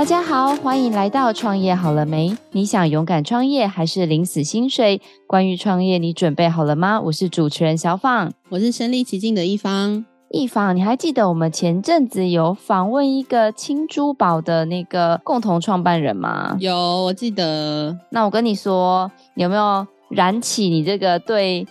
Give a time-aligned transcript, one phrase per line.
[0.00, 2.34] 大家好，欢迎来到创业好了没？
[2.52, 4.98] 你想勇敢创业还是领死薪水？
[5.26, 6.98] 关于创业，你准备好了吗？
[7.02, 10.06] 我是主持人小放，我是身历其境的一方。
[10.30, 16.56] 一方，你还记得我们前阵子有访问一个轻珠宝的那个共同创办人吗？
[16.60, 17.94] 有，我记得。
[18.08, 21.66] 那我跟你说，有没有燃起你这个对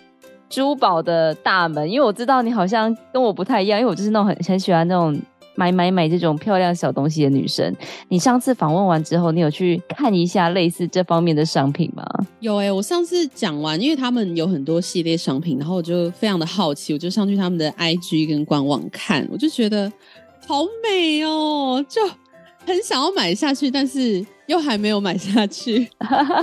[0.47, 1.89] 珠宝的大门？
[1.89, 5.19] 因为我知道你好像跟我不太一样，因为我就是那种很很喜欢那种。
[5.59, 7.75] 买买买这种漂亮小东西的女生，
[8.07, 12.05] 你上次访问完之后，你有去看一下类似这方面的商品吗？
[12.39, 19.91] 有哎、我上次讲完，因为他们有很多系列商品，然后我就非常的好奇，我就上去他们的 IG 跟官网看，我就觉得
[20.47, 22.01] 好美哦，就
[22.65, 24.25] 很想要买下去，但是。
[24.49, 25.87] 又还没有买下去，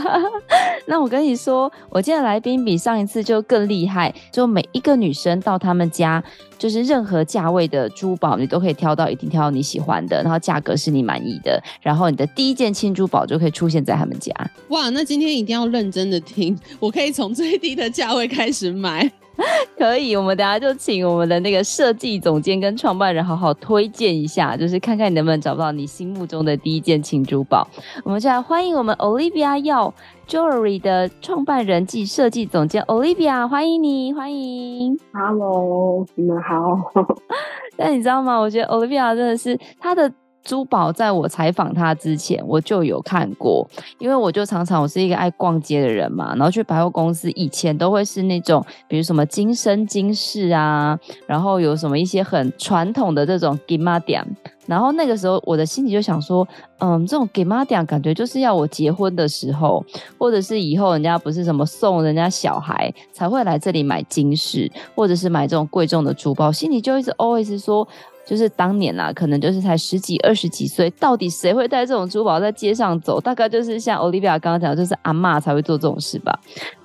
[0.87, 6.23] 那我跟你说，我今天的来宾比上一次就更厉害，就每一个女生到他们家，
[6.57, 14.32] 就是任何价位的珠宝，你都可以挑到，一定挑到你喜欢的，然后价格是你满意的，然后你的第一件轻珠宝就可以出现在他们家。
[14.69, 19.10] 哇，那今天一定要认真的听，我可以从最低的价位开始买。
[19.79, 27.66] 可以，我们等下就请我们的那个设计总监跟创办人好好推荐一下，就是看看你能不能找到你心目中的第一件情珠宝。
[28.04, 29.92] 我们就来欢迎我们 Olivia Yao
[30.26, 34.98] Jewelry 的创办人暨设计总监 Olivia，欢迎你，欢迎。
[35.12, 36.92] Hello，你们好。
[37.76, 38.38] 但你知道吗？
[38.38, 40.10] 我觉得 Olivia 真的是她的。
[40.47, 54.25] 珠宝在我采访他之前，我就有看过，因为我就常常我是一个爱逛街的人嘛，然后去百货公司，以前都会是那种，比如什么金生金饰啊，然后有什么一些很传统的这种金仔店，
[54.66, 56.47] 然后那个时候我的心里就想说，
[56.79, 59.85] 嗯，这种金仔店感觉就是要我结婚的时候，
[60.16, 67.87] 或者是以后人家不是什么送人家小孩才会来这里买金饰，或者是买这种贵重的珠宝，心里就一直 always 说。
[68.27, 73.20] 就是当年啊，可能就是才十几、二十几岁，到底谁会带这种珠宝在街上走？
[73.20, 76.37] 大概就是像 Olivia 刚刚讲，就是阿嬷才会做这种事吧。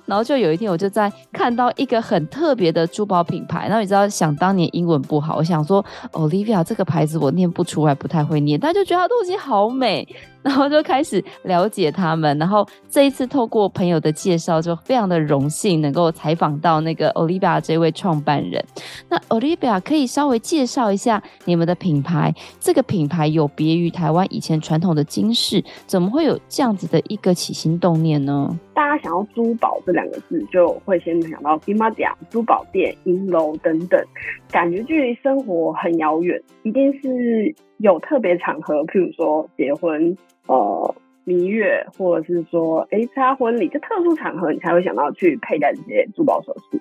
[0.06, 3.66] 然后就有一天，我就在看到一个很特别的珠宝品牌。
[3.66, 10.06] 然后你知道，想当年英文不好，我想说 Olivia 这个牌子我念不出来，不太会念，但就觉得它东西好美，
[10.42, 12.36] 然后就开始了解他们。
[12.38, 18.62] 然后这一次透过朋友的介绍，就非常的荣幸能够采访到那个 Olivia 这位创办人。
[19.08, 22.34] 那 Olivia 可以稍微介绍一下你们的品牌？
[22.60, 28.58] 这个品牌有别于台湾以前传统的金饰，怎么会有这样子的一个起心动念呢？
[28.74, 34.02] 大家想要珠宝两个字，就会先想到金马甲、珠宝店、银楼等等，
[34.50, 36.40] 感觉距离生活很遥远。
[36.62, 40.16] 一定是有特别场合，譬如说结婚、
[40.46, 40.94] 呃
[41.24, 46.80] 蜜月，或者是说哎参加婚礼，就特殊场合，你才会想到去佩戴这些珠宝首饰。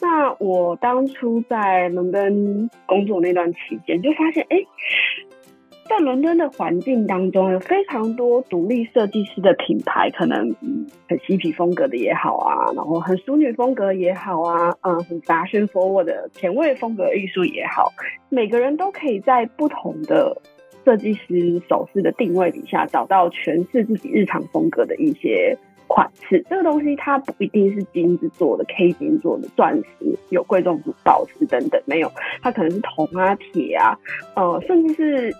[0.00, 4.56] 那我当初在伦敦工作那段期间，就发现哎。
[4.56, 4.66] 诶
[5.92, 10.38] 在伦敦的环境当中，有非常多独立设计师的品牌，可能
[11.06, 17.92] 很嬉皮风格的也好啊，然后很淑女风格也好啊，嗯，很 fashion forward 的前卫风格艺术也好，
[18.30, 20.34] 每个人都可以在不同的
[20.82, 25.54] 设计师首饰的定位底下，找到诠释自己日常风格的一些
[25.88, 26.42] 款式。
[26.48, 32.10] 这个东西它不一定是金子做的、K 金做的、钻石有贵重宝石等等，没有，
[32.40, 33.94] 它可能是铜啊、铁啊，
[34.34, 35.36] 呃，甚至是。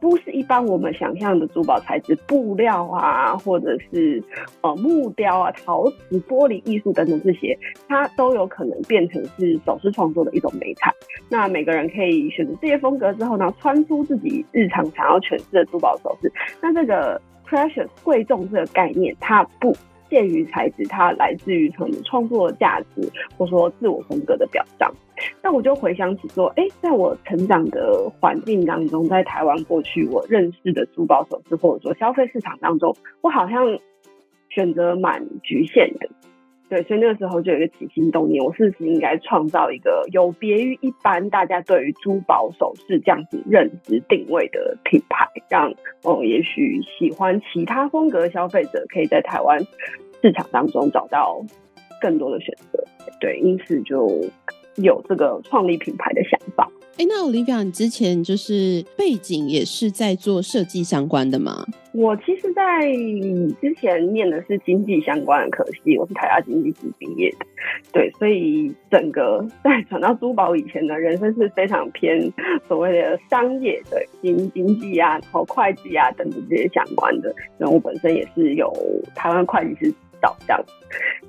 [0.00, 4.22] 不是一般我们想象的珠宝材质，布料啊，或者是
[4.60, 7.58] 呃木雕啊、陶瓷、玻璃艺术等等这些，
[7.88, 10.92] 它都有可能变成是首饰创作的一种美材。
[11.28, 16.30] 那每个人可以选择这些风格之后呢，穿出自己日常想要诠释的珠宝首饰。
[16.60, 19.74] 那这个 precious 贵重这个概念，它不。
[20.08, 24.92] 限于材质，它来自于可能创作价值，或说自我风格的表彰。
[25.42, 33.78] 那我就回想起说，哎、在我成长的环境当中，在台湾过去我认识的珠宝首饰，或者说消费市场当中，我好像
[34.50, 36.08] 选择蛮局限的。
[36.68, 45.72] 对，所以那个时候就有一个起心动念，我是不是应该创造一个有别于一般大家对于珠宝首饰这样子认知定位的品牌，让
[46.02, 49.64] 哦、也许喜欢其他风格的消费者可以在台湾
[50.20, 51.40] 市场当中找到
[52.00, 52.82] 更多的选择。
[53.20, 54.24] 对，因此就
[54.76, 56.68] 有这个创立品牌的想法。
[56.98, 61.66] 哎，那 Olivia，你之前就是背景也是在做设计相关的吗？
[61.92, 62.90] 我其实，在
[63.60, 67.46] 之前念的是经济相关的科系，我是台大经济系毕业的。
[67.92, 72.32] 对，所以整个 在转到珠宝以前的人生是非常偏
[72.66, 77.34] 所谓的商业的经经济啊，然后会计啊等等这些相关的。
[77.58, 78.72] 然后我本身也是有
[79.14, 80.58] 台湾会计师导向，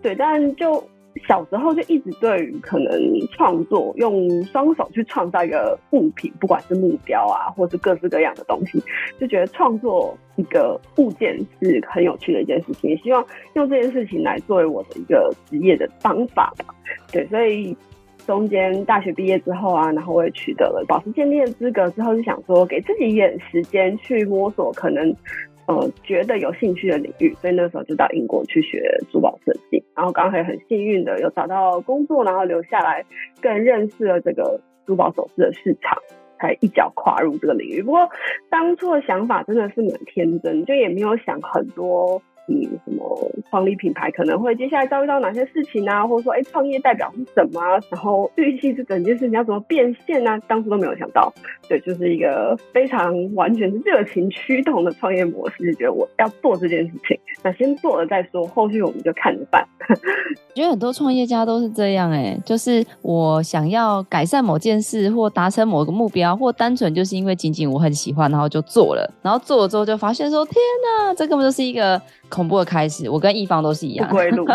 [0.02, 0.82] 对，但就。
[1.28, 2.92] 小时候就一直对于可能
[3.32, 8.84] 创作，用双手去创造一个物品，不管是木雕啊，或是各式各样的东西，
[9.20, 16.74] 就觉得创作一个物件是很有趣的一件事情，也希望用这件事情来作为我的一个职业的方法吧。
[17.12, 17.76] 对，所以
[18.26, 25.16] 中间大学毕业之后啊，然后我也取得了宝石鉴定的资格之后，就想说给自己一点时间去摸索，可能。
[25.68, 28.82] 呃，觉得有兴趣的领域，所以那时候就到英国去学
[29.12, 33.06] 珠宝设计，然后刚好很幸运的有找到工作，然后留下来，
[33.42, 35.98] 更认识了这个珠宝首饰的市场，
[36.40, 37.84] 才一脚跨入这个领域。
[37.84, 38.10] 不过
[38.50, 42.22] 当初的想法真的是蛮天真，就也没有想很多。
[42.50, 46.08] 嗯，什么创立品牌可能会接下来遭遇到哪些事情啊？
[46.08, 47.60] 或者说，哎，创业代表是什么？
[47.90, 50.40] 然后预期这整件事情要怎么变现啊？
[50.48, 51.34] 当初都没有想到，
[51.68, 59.68] 对，就是一个非常完全是热情驱动的创业模式，就觉得我要做这件事情，那先做了再说，后续我们就看着办。
[60.56, 70.56] 觉得很多创业家都是这样，哎，就是我想要改善某件事，或达成某个目标，或单纯就是因为仅仅我很喜欢，然后就做了，然后做了之后就发现说，天
[71.06, 72.02] 哪，这根本就是一个。
[72.38, 74.08] 恐怖的开始，我跟一方都是一样。
[74.08, 74.46] 不归路。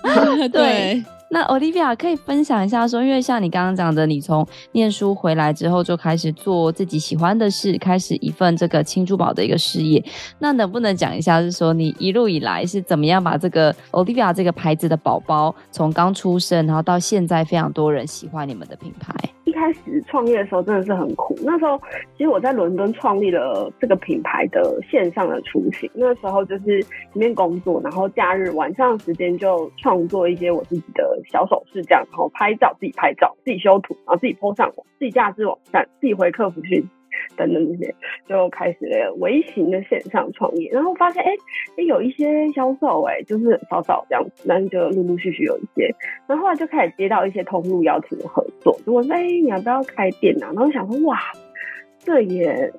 [0.50, 10.02] 对，那 Olivia 可以分享一下说，因为像你刚刚讲的，你从念书回来之后就开始做自己喜欢的事，开始一份这个轻珠宝的一个事业。
[10.38, 19.14] 那能不能讲一下，是说你一路以来是怎么样把这个 Olivia 这个牌子的宝宝，从刚出生，然后到现在非常多人喜欢你们的品牌？
[19.52, 21.36] 开始创业的时候真的是很苦。
[21.44, 21.80] 那时候
[22.16, 25.90] 其实我在伦敦创立了这个品牌的线上的雏形。
[25.94, 26.80] 那时候就是
[27.14, 36.88] 一面工作，然后假日晚上时间就创作一些我自己的小首饰，这样，然后拍照自己拍照，自己修图，然后自己 po 上网，自己架置网站，自己回客服讯。
[37.36, 37.94] 等等这些，
[38.28, 45.94] 就开始了微型的线上创业，然后发现哎有一些销售哎，就是少少这样子，但是就陆陆续续有一些，
[46.26, 50.50] 然后后来就开始接到一些通路邀请的合作，如果说哎你要不要开店啊？
[50.54, 51.18] 然后想说哇，
[51.98, 52.72] 这也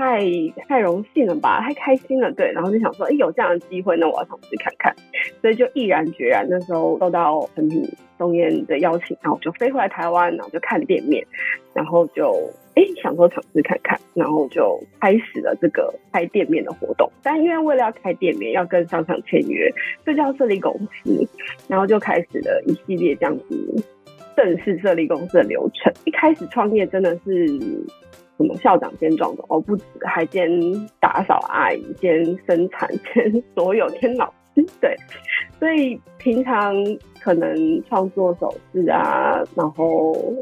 [0.00, 4.94] 太太荣幸了吧，太开心了，对，然后就想说哎有这样的机会，那我要尝试看看，
[5.40, 7.86] 所以就毅然决然，那时候受到诚品
[8.18, 11.24] 东燕的邀请，然后就飞回来台湾，然后就看店面，
[11.74, 12.50] 然后就。
[12.76, 17.10] 哎，想说尝试看看，然后就开始了这个开店面的活动。
[17.20, 19.68] 但因为为了要开店面，要跟商场签约，
[20.06, 20.72] 就叫设立公
[21.02, 21.28] 司，
[21.66, 23.84] 然后就开始了一系列这样子
[24.36, 25.92] 正式设立公司的流程。
[26.04, 27.48] 一开始创业真的是
[28.40, 30.48] 什么校长兼庄总哦，不止，还兼
[30.98, 34.64] 打扫阿姨，兼生产，兼所有，兼老师。
[34.80, 34.96] 对，
[35.58, 36.74] 所以平常
[37.20, 40.34] 可能创作首饰啊，然后。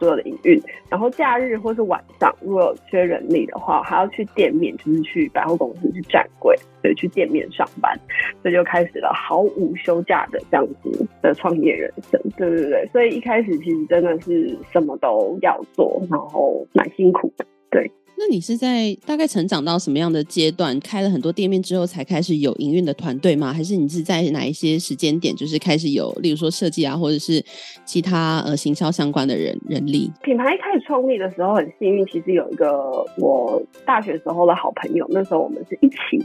[0.00, 7.94] 所有的营运，然后假日或是晚上，如果有缺人力的话，还要去店面，就是去百货公司去站柜，对，去店面上班，
[8.40, 12.18] 所以就开始了毫无休假的这样子的创业人生。
[12.38, 17.90] 对对对，所以一开始其实真的是什么都要做，然后蛮辛苦的，对。
[18.20, 23.50] 那你是在大概成长到什么样的阶段，开了很多店面之后，才开始有营运的团队吗？
[23.50, 27.42] 还是你是在哪一些时间点，就是开始有，例如说设计啊，或者是
[27.86, 30.12] 其他呃行销相关的人人力？
[30.22, 36.22] 品牌一开始创立的时候很幸运，其实有一个我大学时候的好朋友，那时候我们是一起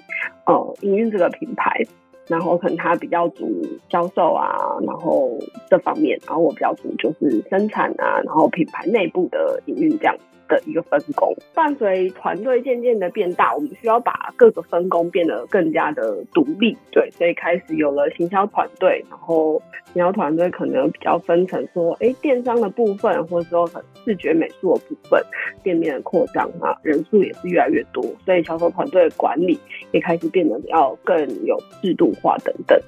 [0.48, 1.82] 呃营运这个品牌，
[2.28, 4.54] 然后可能他比较主销售啊，
[4.86, 5.40] 然后
[5.70, 10.14] 这方面，然后我比较主就是生产啊，然后品牌内部的营运这样。
[10.48, 19.62] 的一个分工，伴随团队渐渐的变大，我们需要把各个分工变得更加的独立，对，所以开始有了行销团队，然后
[19.94, 25.22] 行销团队可能比较分成说，哎，电商的部分，或者说很视觉美术的部分，
[25.64, 29.60] 店面的扩张啊，人数也是越来越多，所以销售团队的管理
[29.92, 32.80] 也开始变得比较更有制度化等等，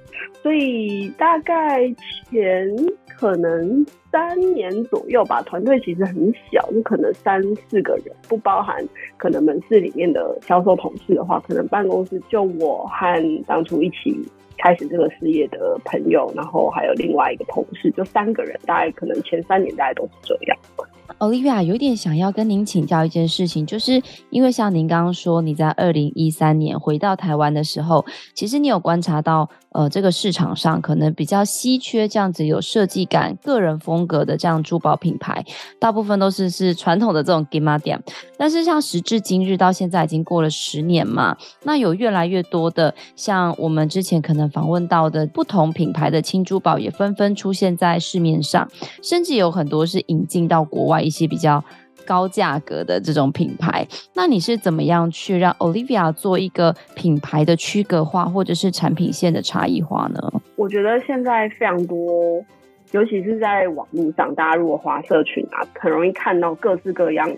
[0.42, 1.88] 所以大概
[2.30, 2.76] 前。
[3.20, 8.78] 可能三年左右吧，团队其实很小，就可能三四个人，不包含
[9.18, 14.16] 可能门市里面的销售同事的话，可能办公室就我和当初一起
[14.60, 20.58] 开始这个事业的朋友，然后还有另外一个同事，就三个人，大概可能前三年大概都是这样。
[21.20, 28.06] Olivia 有点想要跟您请教一件事情，就是因为像您刚刚说，你在二零一三年回到台湾的时候，
[28.36, 35.44] 其实你有观察到，呃，这个市场上可能比较稀缺这样子有设计感、个人风格的这样珠宝品牌，
[35.80, 38.00] 大部分都是是传统的这种金仔店。
[38.38, 48.70] 但是像时至今日，到现在已经过了十年嘛，那有越来越多的像我们之前可能访问到的不同品牌的轻珠宝，也纷纷出现在市面上，
[49.02, 51.07] 甚至有很多是引进到国外。
[51.08, 51.64] 一些比较
[52.06, 53.88] 高价格的这种品牌。
[54.14, 60.20] 那你是怎么样去让 Olivia 做一个品牌的区隔化，或者是产品线的差异化呢？
[60.56, 62.46] 我觉得现在非常多。
[62.94, 67.30] 尤其是在网络上，大家如果滑社群啊，很容易看到各式各样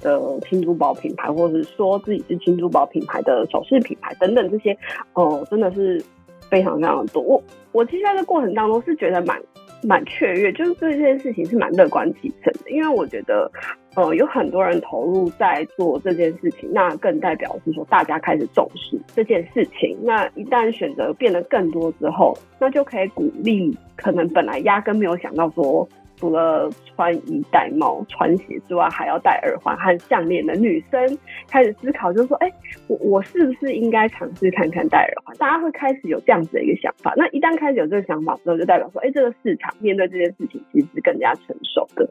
[0.00, 4.70] 的轻珠宝品牌，或者是说自己是轻珠宝品牌的首饰品牌等等这些，
[5.14, 6.04] 哦、呃，真的是
[6.50, 7.22] 非常非常多。
[7.22, 7.42] 我
[7.72, 9.40] 我其实在这过程当中是觉得蛮
[9.82, 13.50] 蛮雀跃，就是对这件事情是蛮乐观其成的，因为我觉得。
[13.94, 19.98] 呃，有很多人投入在做这件事情，那更代表是说大家开始重视这件事情。
[20.04, 25.88] 那一旦选择变得更多之后，那就可以鼓励可能本来压根没有想到说。
[26.18, 32.52] 除了穿衣戴帽、穿鞋之外，还要戴耳环和项链的女生开始思考，就是说，哎、
[32.88, 35.36] 我我是不是应该尝试看看戴耳环？
[35.36, 37.14] 大家会开始有这样子的一个想法。
[37.16, 42.08] 那一旦开始有这个想法之后，就代表说，哎、欸，这个市场面对这件事情其实是更加成熟的。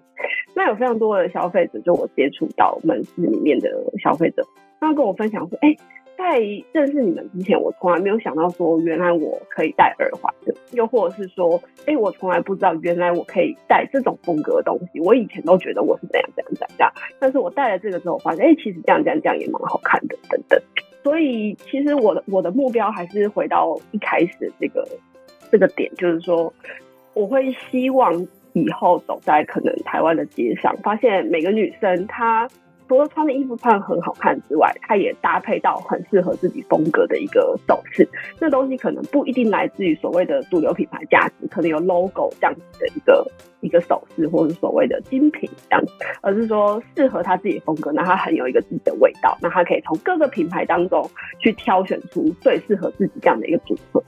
[0.56, 3.70] 那有非常多的消费者，就我接触到门市里面的
[4.02, 4.42] 消费者，
[4.80, 5.76] 他跟我分享说，哎、
[6.18, 6.40] 在
[6.72, 15.00] 认识你们之前，我从来没有想到说，原来我可以戴耳环的，又或者是说，哎、我从来不知道原来我可以戴这种风格的东西。
[15.00, 20.60] 我以前都觉得我是怎样怎样怎样，但是我戴了这个之后，发现，哎、其实这样这样这样也蛮好看的，等等。
[21.04, 24.86] 所以，其实我的我的目标还是回到一开始这个
[25.52, 26.52] 这个点，就是说，
[27.14, 32.50] 我会希望以后走在可能台湾的街上，发现每个女生她。
[32.88, 38.08] 除了穿的衣服穿很好看之外，它也搭配到很适合自己风格的一个首饰。
[38.39, 43.25] 这东西可能不一定来自于所谓的主流品牌价值，可能有 logo 这样子的一个
[43.62, 45.84] 一个首饰，或者是所谓的精品这样，
[46.22, 51.10] 而是说适合他自己风格，那它很有一个自己的味道，那它可以从各个品牌当中
[51.40, 54.04] 去挑选出最适合自己这样的一个组合。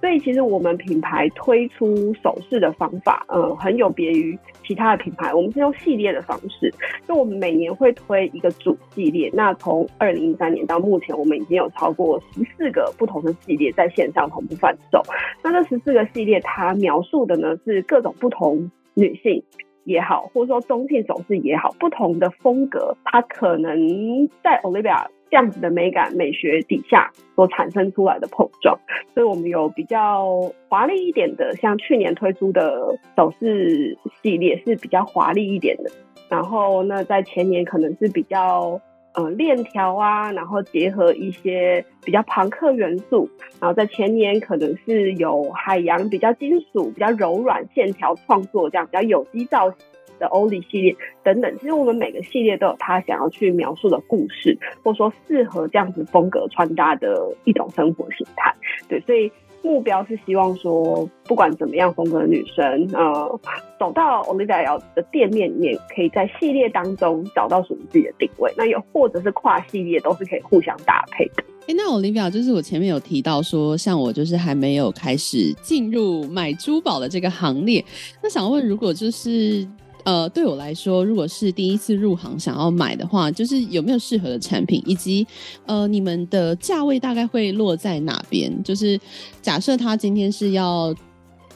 [0.00, 5.34] 所以其实我们品牌推出首饰的方法，呃，很有别于其他的品牌。
[5.34, 6.72] 我们是用系列的方式，
[7.06, 9.30] 就我们每年会推一个主系列。
[9.34, 15.02] 那从二零一三年到目前，我们已经有超过十四个不同的系列在线上同步贩售。
[15.42, 19.42] 那这十四个系列，它描述的呢是各种不同女性
[19.84, 25.06] 也好，或者说中性首饰也好，不同的风格，它可能在 Olivia。
[25.30, 28.78] 这样子的美感美学底下所产生出来的碰撞，
[29.14, 30.30] 所以我们有比较
[30.68, 35.90] 华丽一点的，像去年推出的首饰系列是比较华丽一点的。
[36.28, 38.80] 然后那在前年可能是比较
[39.14, 43.28] 呃链条啊，然后结合一些比较庞克元素。
[43.60, 49.78] 然后在前年可能是有海洋比较金属、比较柔软线条创作这样比较有机造型。
[50.16, 58.54] 的欧丽系列等等，其实我们每个系列都有他想要去描述的故事，或者说适合这样子风格穿搭的一种生活形态。
[58.88, 59.28] 对，所以
[59.64, 63.40] 目标是希望说，不管怎么样风格的女生，呃，
[63.78, 68.52] 走到 Olivia 的店面里面，可以在系列当中找到属于自己的定位。
[68.56, 71.42] 那又或者是跨系列，都是可以互相搭配的。
[71.66, 77.82] 哎、那 Olivia 就是我前面有提到说，像我就是还没有开始进入买珠宝的这个行列，
[78.22, 79.66] 那想问，如果就是。
[80.04, 85.26] 呃，对我来说，如果是第一次入行想要买的话，就是有没有适合的产品，以及
[85.66, 88.62] 呃，你们的价位大概会落在哪边？
[88.62, 89.00] 就是
[89.40, 90.94] 假设他今天是要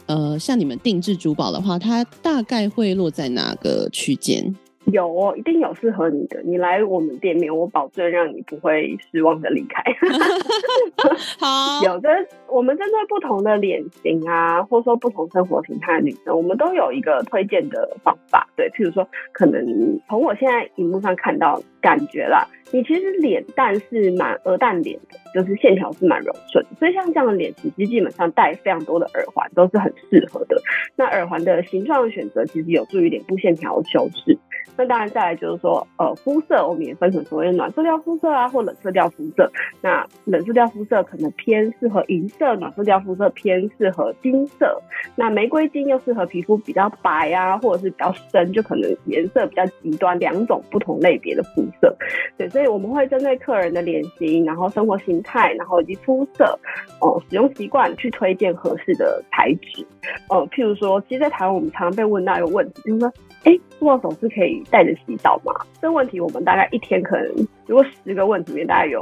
[0.06, 4.54] 呃向你们定制珠宝的话，它大概会落在哪个区间？
[4.92, 6.40] 有哦，一定有适合你的。
[6.42, 9.82] 你来我们店面，我保证让你不会失望的离开。
[11.38, 12.08] 好， 有的，
[12.48, 18.48] 我们针对不同的脸型啊，或者说不同生活形态的女生，我们都有一个推荐的方法。
[18.56, 19.62] 对，譬如说，可能
[20.08, 30.60] 从我现在荧幕上看到感觉啦，你其实脸蛋是蛮鹅蛋脸的，就是线条是蛮柔顺，所以像这样的脸型，其实基本上戴非常多的耳环都是很适合的。
[30.96, 34.36] 那耳环的形状的选择，其实有助于脸部线条的修饰。
[34.76, 39.50] 那当然，再来就是说，呃，肤色我们也分成所谓暖色调肤色啊，或冷色调肤色。
[39.80, 44.80] 那冷色调肤色可能偏适合银色，暖色调肤色偏适合金色。
[45.16, 51.96] 那玫瑰金又适合皮肤比较白啊，或者是比较深，就可能颜色比较极端，两种不同类别的肤色。
[52.36, 55.20] 对，所以我们会针对客人的脸型，然后生活形，
[55.56, 56.58] 然后以及肤色，
[57.00, 59.86] 哦、呃，使用习惯去推荐合适的材质。
[60.28, 63.08] 呃，譬如说，其实，在台湾我们常常被问到一个问题，就是说，
[63.44, 65.52] 哎、欸，珠宝首饰可以戴着洗澡吗？
[65.80, 69.00] 这个问题我们大概一天可能，如果十个问题里面大概有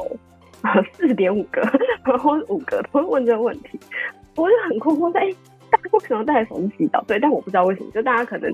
[0.95, 1.63] 四点五个
[2.19, 3.79] 或五个都会问这个问题，
[4.37, 5.35] 我就很困惑在，欸，
[5.71, 7.03] 大家为什么戴着首饰洗澡？
[7.07, 8.53] 对，但我不知道为什么，就大家可能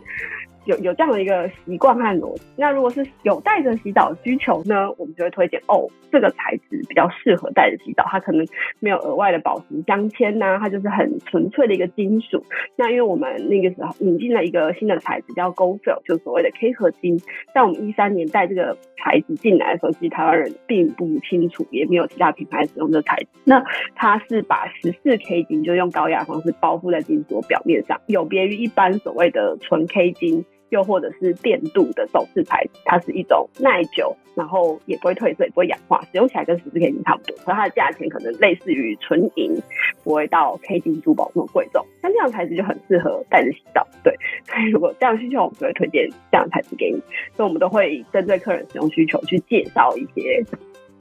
[0.64, 2.42] 有有这样的一个习惯和逻辑。
[2.56, 8.46] 那如果是有带着洗澡需求呢，我们就会推荐哦，这个材质比较适合带着洗澡，它可能
[8.80, 12.44] 没有额外的保湿镶嵌呐，它就是很纯粹的一个金属。
[12.76, 17.18] 那因为我们那个时候引进了一个新的材质叫 Go-Fill，就所谓的 K 合金，
[17.54, 23.26] 在我们一三年带这个材质进来的时候，其实台湾人并不清楚，也没有其他品牌使用这材质。
[23.44, 23.64] 那
[23.94, 30.44] 它是把十四 K 金就用高压方式包覆在金属表面上，有别于一般所谓的纯 K 金。
[30.72, 39.54] 又或者是电镀的首饰材质，它是一种耐久，然后也不会褪色，也不会氧化，使用起来跟十四 K 金差不多，所以它的价钱可能类似于纯银，
[40.02, 41.84] 不会到 K 金珠宝那么贵重。
[42.00, 44.14] 像这样的材质就很适合带着洗澡，对。
[44.46, 46.98] 所以如果这样需求，我们就会推荐这样的材质给你。
[47.36, 50.42] 所以我们都会针对客人使用需求去介绍一些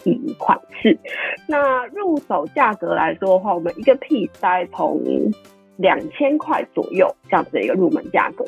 [0.03, 0.97] 嗯款式。
[1.47, 5.01] 那入手价格来说的话，我们一个 piece 大概从
[5.77, 8.45] 两千块左右这样子的一个入门价格。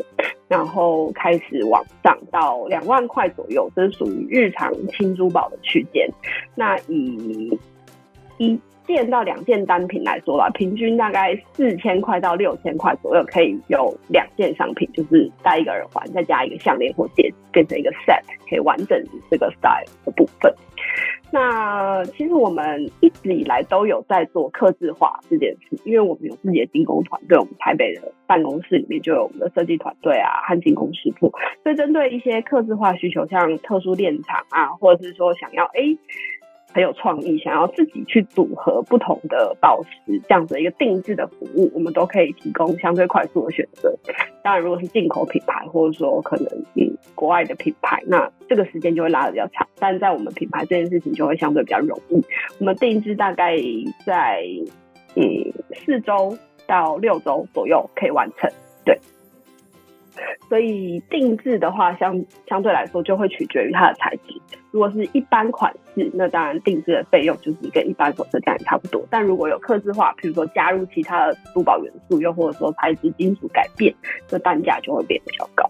[0.49, 6.07] 然后开始往上到两万块左右，这是属于日常轻珠宝的区间。
[6.53, 7.57] 那以
[8.37, 20.53] 一件到两件单品来说吧，平均大概四千块到六千块左右，可以有两件商品，就是戴一个耳环，再加一个项链或戒指，变成一个 set，可以完整这个 style 的部分。
[21.31, 31.31] 那其实我们一直以来都有在做客制化这件事，因为我们有自己的精工团队，我们台北的办公室里面就有我们的设计团队啊和精工师傅，
[31.63, 35.97] 所以针对一些客制化需求，像特殊链场啊，或者是说想要哎。
[36.73, 43.93] 很有创意，想要自己去组合不同的宝石，这样子一个定制的服务，我们都可以提供相对快速的选择。
[44.41, 49.67] 当然，如果是进口品牌，或者说可能嗯国外的品牌，那这个时间就会拉得比较长。
[49.77, 52.21] 但在我们品牌这件事情就会相对比较容易。
[52.59, 53.55] 我们定制大概
[54.05, 54.43] 在
[55.15, 55.23] 嗯
[55.85, 58.49] 四周到六周左右可以完成，
[58.83, 58.97] 对。
[60.50, 64.39] 所以定制的话，相相对来说就会取决于它的材质。
[64.72, 69.05] 如果是一般款式，那当然定制的费用就是跟一般首饰价差不多。
[69.10, 73.93] 但如果有刻字化，比如说加入其他的珠宝元素，又或者说材质金属改变，
[74.27, 75.70] 这单价就会变得比较高。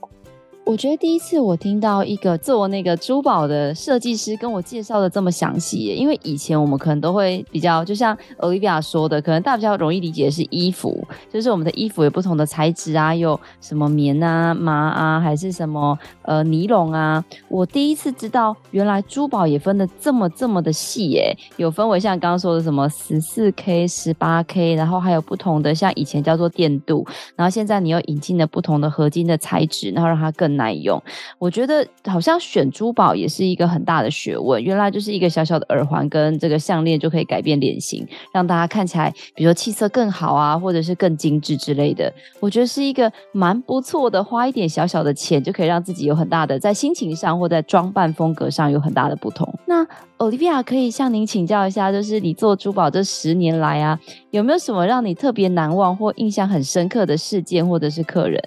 [0.66, 17.24] 我觉得第一次我听到一个做那个珠宝的设计师跟我介绍的这么详细，因为以前我们可能都会比较，就像 Olivia 说的，可能大家比较容易理解是衣服，就是我们的衣服有不同的材质啊，有什么棉啊、麻啊，还是什么呃尼龙啊。
[17.50, 30.53] 我第一次知道，原来珠宝也分的这么这么的细耶，有分为像刚刚说的什么十四 K、十八 K，然后还有不同的，像以前叫做电镀，然后现在你又引进了不同的合金的材质，然后让它更。
[30.58, 31.02] 耐用，
[31.38, 34.64] 我觉得好像选珠宝也是一个很大的学问。
[34.64, 42.12] 原来就是一个小小的耳环跟这个项链就可以改变脸型，让大家看起来，比如说气色更好啊，或者是更精致之类的。
[42.40, 49.48] 我觉得是一个蛮不错的，花一点小小的钱就可以让自己有很大的在心情上或在装扮风格上有很大的不同。
[49.66, 49.86] 那
[50.18, 54.00] Olivia 可以向您请教一下，就是你做珠宝这十年来啊，
[54.32, 58.42] 有没有什么让你特别难忘或印象很深刻的事件或者是客人？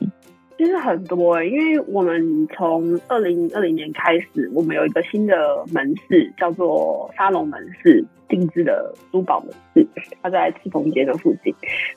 [0.59, 5.35] 其实很多、欸，因为我们从二零二零年开始，我们有一个新的
[5.73, 9.87] 门市，叫做沙龙门市，定制的珠宝门市，
[10.23, 11.55] 它在赤峰街的附近。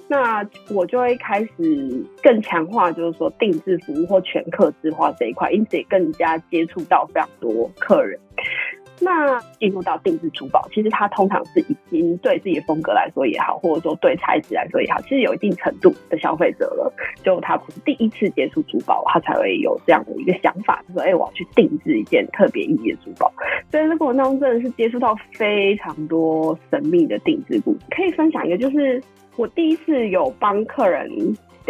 [0.09, 8.19] 那我就会开始更强化，就是说定制服务或全客制化这一块，因此也更加接触到非常多客人。
[9.01, 16.91] 那进入到定制珠宝，其实它通常是已经对自己的风格来说也好，或者说对材质来说也好，其实有一定程度的消费者了。
[17.23, 23.31] 就他不是第一次接触珠宝，他才会有这样的一个想法，就说：“哎、我要去定制一件特别意义的珠宝。”
[23.71, 27.79] 所以这过程当中真的是接触到非常多神秘的定制故事。
[27.89, 29.01] 可以分享一个，就是
[29.35, 31.09] 我第一次有帮客人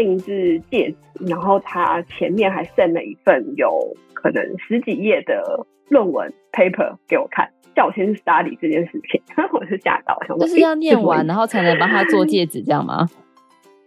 [0.04, 5.66] 定制戒指，然后他前面还 send 了一份有可能十几页的。
[5.90, 9.20] 论文 paper 给我看，叫我先去 study 这件事情，
[9.52, 13.08] 我是吓到，想就是要念完，然后才能帮他做戒指，这样吗？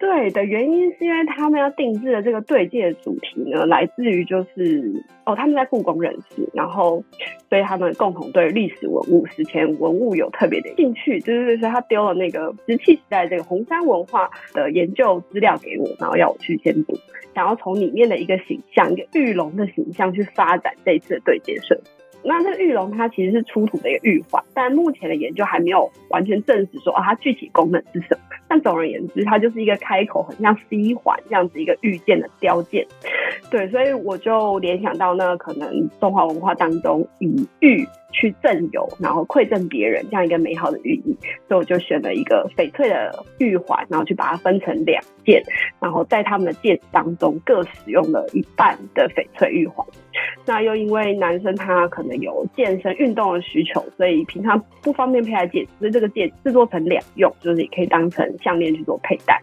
[0.02, 4.92] 对的原因是因为他们要定制的这个对戒主题呢，来自于就是
[5.24, 7.00] 哦，他们在故宫认识，然后
[7.48, 16.98] 所以他们共同对历史文物、史前文物有特别的兴趣，就是说他丢了那个石器时代这个红山文化的研究资料给我，然后要我去先读，
[17.32, 22.01] 想要从里面的一个形象，一个玉龙的形象去发展这一次的对戒设计。
[22.24, 28.20] 那这个玉龙它其实是出土的一个玉环，但目前的研究还没有完全证实说啊，它具体功能是什么。
[28.48, 32.86] 但总而言之，它就是一个开口很像 C 环这样子一个玉件的雕件。
[33.50, 41.16] 对，所以我就联想到那可能中华文化当中以玉去赠友，然后馈赠别人这样一个美好的寓意，
[41.48, 45.42] 所以我就选了一个翡翠的玉环，然后去把它分成两件，
[45.80, 49.84] 然后在他们的戒指当中各使用了一半的翡翠玉环。
[50.44, 59.40] 那又因为男生他可能有健身运动的需求，所以平常不方便佩戴戒指，所以这个戒制作成两用，就是也可以当成项链去做佩戴。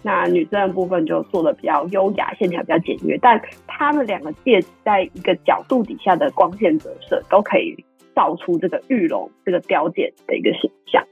[0.00, 7.76] 那女生的部分就做的比较优雅，线条比较简约，但他们两个戒指在一个角度底下的光线折射，都可以
[8.18, 11.06] 造出这个玉龙这个雕件的一个形象。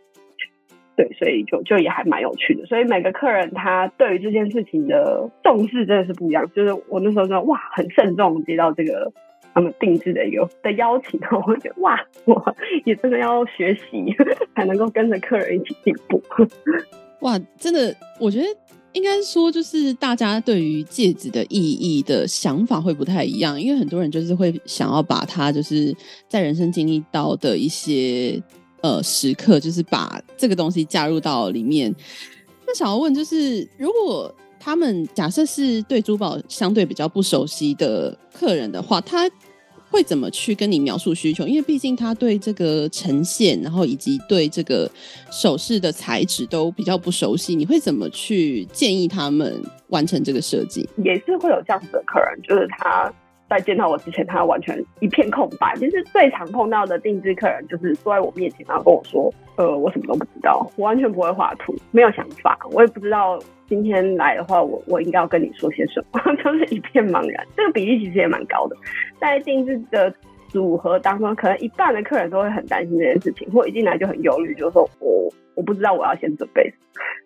[0.97, 2.67] 对，所以就就也还蛮有趣的。
[2.67, 6.51] 所以每个客人他对于这件事情的重视真的是不一样。
[6.53, 9.13] 就是我那时候说哇，很慎重接到这个
[9.55, 14.17] 他们定制的一个的邀请，然 后我觉得哇，我也真的要学习，
[14.57, 16.21] 才能够跟着客人一起进步。
[17.21, 18.47] 哇，真的，我觉得
[18.97, 25.95] 应该说，就是大家对于戒指的意义的想法会不太一样，因为很多人就是会想要把它就是
[26.31, 28.43] 在人生经历到的一些
[28.81, 31.95] 呃时刻，就是把这个东西加入到里面。
[32.67, 39.31] 那想要问，就是如果他们假设是对珠宝相对比较不熟悉的客人的话，他
[39.91, 41.47] 会怎么去跟你描述需求？
[41.47, 44.91] 因为毕竟他对这个呈现，然后以及对这个
[45.31, 50.89] 首饰的材质都比较不熟悉，你会怎么去建议他们完成这个设计？
[50.97, 53.13] 也是会有这样子的客人，就是他
[53.49, 55.75] 在见到我之前，他完全一片空白。
[55.77, 66.21] 其实最常碰到的定制客人，就是坐在我面前，然后跟我说：“呃，我什么都不知道，我完全不会画图，没有想法，我也不知道。”今天来的话，我我应该要跟你说些什么？
[66.43, 67.47] 就是一片茫然。
[67.57, 68.77] 这个比例其实也蛮高的，
[69.21, 70.13] 在定制的
[70.49, 76.73] 组合当中，可能一半的客人都会很担心这件事情，或一进来就很忧虑，就说我我不知道我要先准备。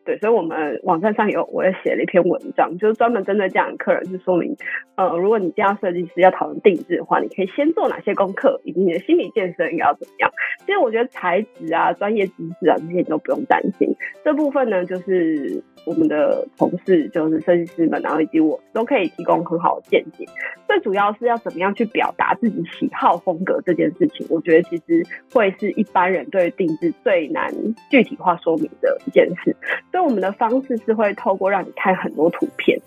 [0.05, 4.57] 对，所以我们网站上有我也写了一篇文章，就是专门针对这样的客人，是说明，
[4.97, 10.31] 呃，如果你这样设计师要讨论定制的话，你可以先做哪些功课，以及你的心理建设应该要怎么样。
[10.61, 15.63] 其实我觉得材质啊、专业知识啊这些你都不用担心，这部分呢就是。
[15.87, 20.27] 我们的同事就是设计师们，然后以及我都可以提供很好的见解。
[20.67, 27.51] 最主要是要怎么样去表达自己喜好风格这件事情，我觉得其实会是一般人对定制最难
[27.91, 29.57] 具体化说明的一件事。
[29.91, 32.79] 所以我们的方式是会透过让你看很多图片。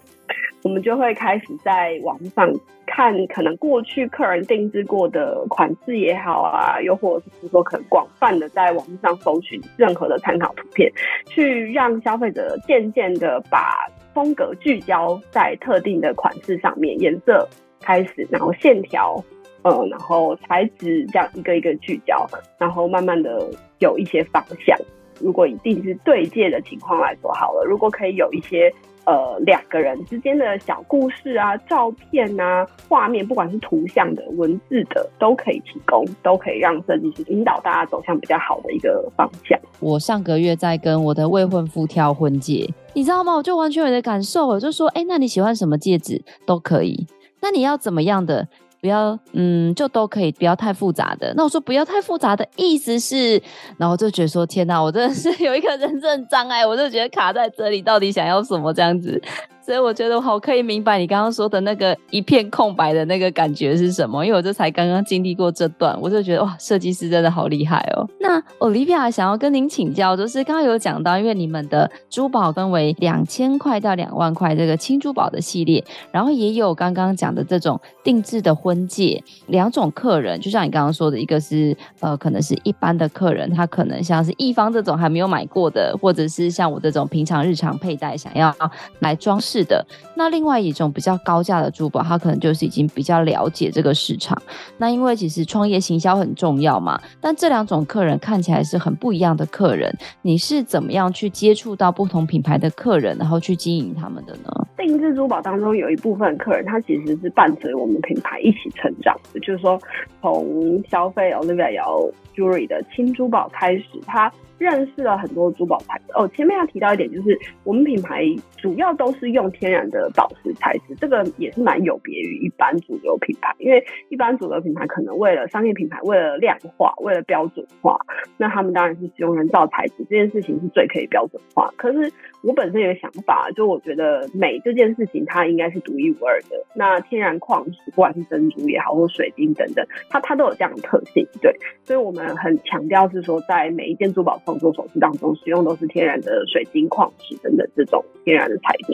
[0.64, 2.50] 我们就会开始在网上
[2.88, 10.90] 看，可能过去客人定制过的款式也好啊，又或者是说可能广泛的在网上搜寻任何的参考图片，
[11.26, 13.74] 去让消费者渐渐的把
[14.14, 17.46] 风格聚焦在特定的款式上面，颜色
[17.82, 19.22] 开始，然后线条，
[19.64, 22.26] 呃，然后材质这样一个一个聚焦，
[22.58, 24.78] 然后慢慢的有一些方向。
[25.24, 28.72] 如果一定是对戒的情况来说好了，如果可以有一些。
[29.06, 39.60] 呃，两个人之间的小故事啊、照片啊、画面，不管是图像的、文字的，都可以提供，都可以让设计师引导大家走向比较好的一个方向。
[39.82, 43.36] 我上个月在跟我的未婚夫挑婚戒，你知道吗？
[43.36, 47.06] 我就完全有的感受，我就说，哎，那你喜欢什么戒指都可以，
[47.42, 48.48] 那你要怎么样的？
[48.84, 51.34] 不要，嗯，就都可以，不要太复杂的。
[51.38, 53.42] 那我说不要太复杂的意思是，
[53.78, 59.22] 然后我就觉得说，天哪，我真的是有一个人生障碍，我就觉得卡在这里，到底想要什么这样子。
[59.66, 68.06] 所以我觉得我好可以明白你刚刚说的那个一片空白的那个感觉是什么，因为我这才刚刚经历过这段，我就觉得哇，设计师真的好厉害哦。
[68.20, 88.54] 那 Olivia 想要跟您请教，就是刚刚有讲到，因为你们的珠宝分为两千块到两万块这个轻珠宝的系列，然后也有刚刚讲的这种定制的婚戒，两种客人，就像你刚刚说的，一个是呃，可能是一般的客人，他可能像是一方这种还没有买过的，或者是像我这种平常日常佩戴想要
[89.00, 89.53] 来装饰。
[89.54, 89.86] 是的，
[90.16, 94.36] 那另外一种比较高价的珠宝，它可能就是已经比较了解这个市场。
[94.80, 99.96] 那因为其实创业行销很重要嘛，但这两种客人看起来是很不一样的客人。
[100.24, 104.50] 你是怎么样去接触到不同品牌的客人，然后去经营他们的呢？
[104.76, 109.80] 定制珠宝当中有一部分客人，他其实是伴随我们品牌一起成长的，就是说
[110.20, 112.02] 从消费 Olivia 姚
[112.36, 114.34] Jewelry 的轻珠宝开始，他。
[114.58, 116.28] 认识了很多珠宝牌子哦。
[116.36, 118.24] 前面要提到一点，就是我们品牌
[118.58, 123.54] 主要都是用天然的宝石材质，这个也是蛮有别于一般主流品牌。
[123.60, 128.00] 因为一般主流品牌可能为了商业品牌，为了量化，为了标准化，
[128.38, 131.72] 那他们当然是使用人造材质，这件事情是最可以标准化。
[131.78, 132.12] 可是
[132.42, 136.64] 我本身有个想法，就我觉得美这件事情它应该是独一无二的。
[136.76, 141.26] 那天然矿石，不管是珍珠也好，或水晶等等，它它都有这样的特性。
[141.42, 148.94] 对，所以我们很强调是说，在每一件珠宝创作首饰当中，使用都是天然的水晶、矿石等等这种天然的材质。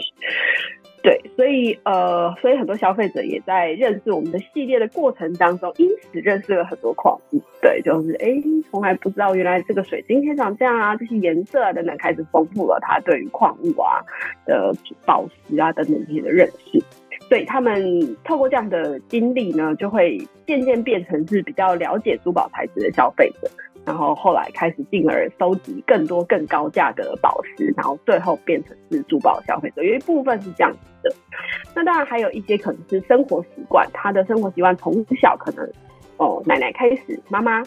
[1.02, 7.42] 对，所以呃，所以很多消费者也在认识我们的系列的过程当中，因此认识了很多矿物。
[7.62, 8.28] 对，就是哎，
[8.70, 14.04] 从来不知道原来这个水晶天长这样啊，这些颜色啊等等，开始丰富了他对于矿物啊
[14.46, 14.74] 的
[15.06, 16.84] 宝石啊等等这些的认识。
[17.30, 23.50] 对他们透过这样的经历呢，就会渐渐变成是比较了解珠宝材质的消费者。
[23.90, 29.82] 然后后来开始进而收集更多更高价格的宝石，然后最后变成是珠宝消费者。
[29.82, 31.16] 有一部分是这样子的，
[31.76, 35.68] 那当然还有一些可能是生活习惯，他的生活习惯从小可能
[36.18, 37.64] 哦奶奶开始，妈妈、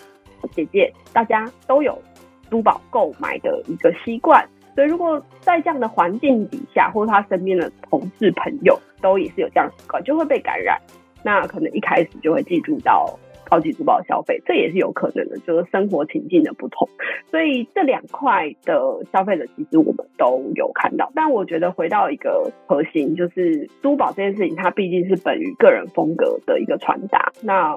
[0.52, 2.00] 姐姐，大家都有
[2.48, 4.48] 珠宝购买的一个习惯。
[4.76, 10.80] 所以如果在这样的环境底下，或者他身边的同事朋友都也是有这样习惯，就会被感染。
[11.24, 13.18] 那可能一开始就会记住到。
[13.52, 16.88] 超级珠宝消费，这也是有可能的，就是生活情境的不同。
[17.30, 18.80] 所以这两块的
[19.12, 21.12] 消费者，其实我们都有看到。
[21.14, 27.30] 但我觉得回到一个核心，就是珠宝这件事情，它毕竟是本于个人风格的一个传达。
[27.42, 27.76] 那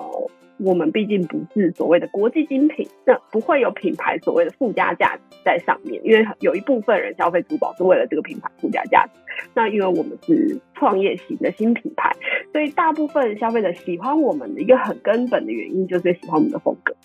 [0.57, 9.11] 我们毕竟不是所谓的国际精品，那不会有品牌所谓的附加价值在上面，因为有一部分人消费珠宝是为了这个品牌附加价值。
[9.53, 12.09] 那因为我们是创业型的新品牌，
[12.53, 16.95] 所以大部分消费者喜欢我们的一个很根本的原因，就是喜欢我们的风格。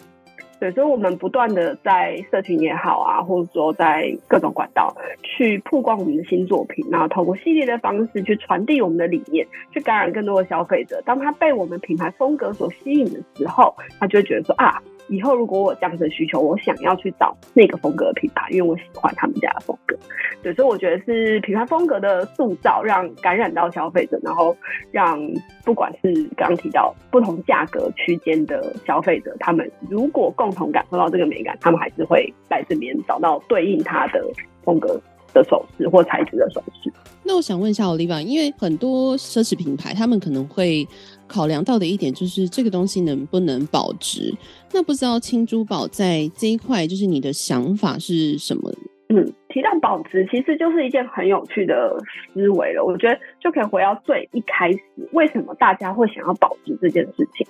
[0.60, 11.02] 对，所以我们不断的在社群也好啊，或者说在各种管道去曝光我们的新作品，然后通过系列的方式去传递我们的理念，去感染更多的消费者。
[11.06, 14.80] 当他被我们品牌风格所吸引的时候，他就会觉得说啊。
[15.10, 19.96] 以后如果我有这样子的需求，我想要去找那个风格的品牌，因为我喜欢他们家的风格。
[20.42, 24.56] 对，所以我觉得是品牌风格的塑造，让感染到消费者，然后
[24.90, 25.20] 让
[25.64, 34.24] 不管是刚刚提到不同价格区间的消费者，他们如果共同感受到这个美感，他们还是会来这边找到对应他的
[34.64, 34.98] 风格
[35.34, 36.90] 的首饰或材质的首饰。
[37.22, 40.86] 那我想问一下 o l i v a 因为很多奢侈品牌，他们可能会
[41.30, 44.34] 考量到的一点就是这个东西能不能保值。
[44.72, 48.70] 那不知道青珠宝在这一块，就是你的想法是什么？
[49.12, 51.96] 嗯，提到保值，其实就是一件很有趣的
[52.32, 52.84] 思维了。
[52.84, 54.80] 我觉得就可以回到最一开始，
[55.12, 57.46] 为什么大家会想要保值这件事情？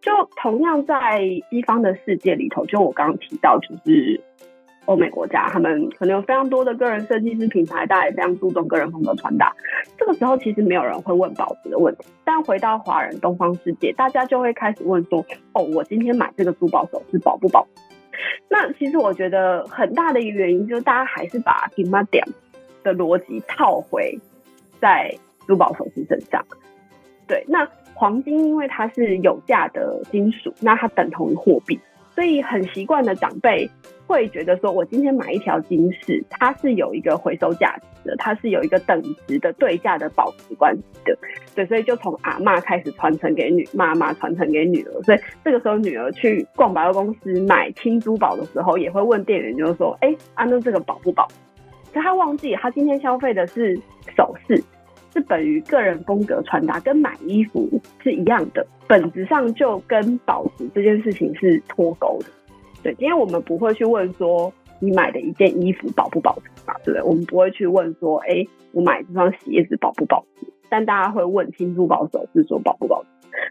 [0.00, 1.20] 就同样在
[1.50, 4.20] 西方的世界里头，就我刚刚提到，就是。
[4.86, 9.52] 欧美国家，他们可能有非常多的个人设计师品牌，大家也非常注重个人风格穿搭。
[9.98, 12.04] 这个时候，其实没有人会问保值的问题。
[12.24, 17.82] 但回到华人东方世界，大家就会开始问说：“哦，我今天买这个珠宝首饰保不保值？”
[18.48, 22.22] 那其实我觉得很大的一个原因，就是大家还是把金马奖
[22.82, 24.18] 的逻辑套回
[24.80, 25.14] 在
[25.46, 26.44] 珠宝首饰身上。
[27.26, 31.80] 对，那黄金因为它是有价的金属，那它等同于货币。
[32.14, 33.68] 所以很习惯的长辈
[34.06, 41.18] 会觉得说，我今天买一条金饰，它是有一个回收价值的，它是有一个等值的对价的保值关系的。
[41.54, 45.02] 对，所以就从阿嬷开始传承给女妈妈，传承给女儿。
[45.02, 51.26] 所以这个时候女儿去逛百货公司买轻珠宝的时候，也会问店员，就是说，哎，啊，那这个保不保？
[51.92, 53.78] 可他忘记，他今天消费的是
[54.16, 54.62] 首饰。
[55.12, 57.70] 是本于个人风格传达，跟买衣服
[58.02, 62.26] 是一样的，本质上就跟保值这件事情是脱钩的。
[62.84, 67.02] 对，今天我们不会去问说你买的一件衣服保不保值嘛，对不对？
[67.02, 70.46] 我们不会去问说，哎、我买这双鞋子保不保值？
[70.68, 73.08] 但大家会问轻珠宝首饰说保不保值？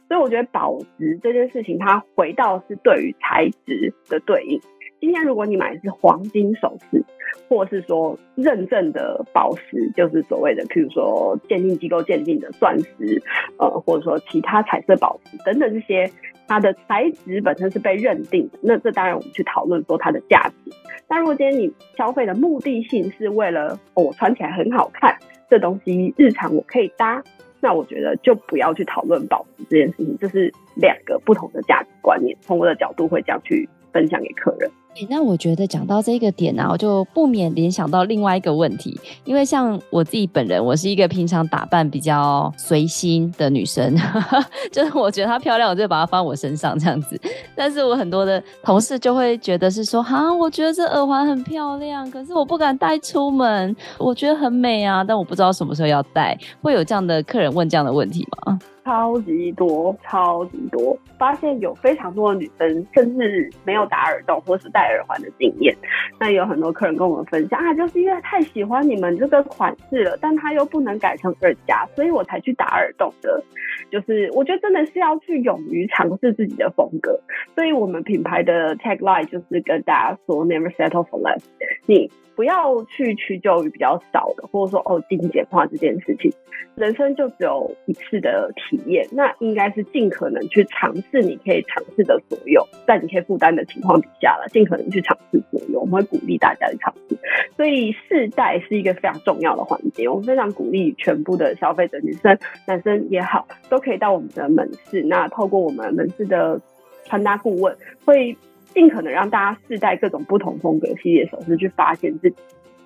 [0.08, 4.62] 所以我觉得保值这件事情，它回到是对于材质的对应。
[5.04, 7.04] 今天如果你买的是黄金首饰，
[7.50, 13.22] 或是说认证的宝石，就是所谓的，譬如说鉴定机构鉴定的钻石，
[13.60, 16.10] 呃，或者说其他彩色宝石等等这些，
[16.48, 20.72] 它的材质本身是被认定的，那这当然我们去讨论说它的价值。
[21.06, 25.14] 但如果今天你消费的目的性是为了，哦，我穿起来很好看，
[25.50, 27.22] 这东西日常我可以搭，
[27.60, 32.38] 那我觉得就不要去讨论宝石这件事情，这是两个不同的价值观念。
[32.40, 34.72] 从我的角度会这样去分享给客人。
[34.96, 43.96] 欸，那我觉得讲到这个点呢，我就不免联想到另外一个问题，因为像我自己本人，我是一个平常打扮比较随心的女生，
[44.72, 47.20] 就是我觉得她漂亮，我就把它放我身上这样子。
[47.56, 56.38] 但是我很多的同事就会觉得是说，哈，我觉得这耳环很漂亮，可是我不敢戴出门，我觉得很美啊，但我不知道什么时候要戴。
[56.62, 58.60] 会有这样的客人问这样的问题吗？
[58.84, 65.76] 超级多，超级多，发现有非常多的女生甚至没有打耳洞或是戴耳环的经验。
[66.20, 73.42] 那有很多客人跟我们分享啊，就是因为太喜欢你们这个款式了，但他又不能改成耳夹，所以我才去打耳洞的。
[73.90, 77.20] 就是我觉得真的是要去勇于尝试自己的风格。
[77.56, 81.44] 所以我们品牌的 tagline 就是跟大家说 Never settle for less。
[81.86, 86.32] 你不要去屈就于比较少的，或者说哦精简化这件事情。
[86.76, 95.82] 人生就只有一次的体验，那应该是尽可能去尝试你可以尝试的所有，在你可以负担的情况底下了，尽可能去尝试所有。
[95.82, 97.16] 我们会鼓励大家去尝试，
[97.56, 100.10] 所以试戴是一个非常重要的环节。
[100.10, 105.04] 我们非常鼓励全部的消费者，女生、男生也好，都可以到我们的门市。
[105.04, 106.60] 那透过我们门市的
[107.06, 108.36] 穿搭顾问，会
[108.74, 112.36] 尽可能让大家试戴各种不同风格系列首饰，去发现自己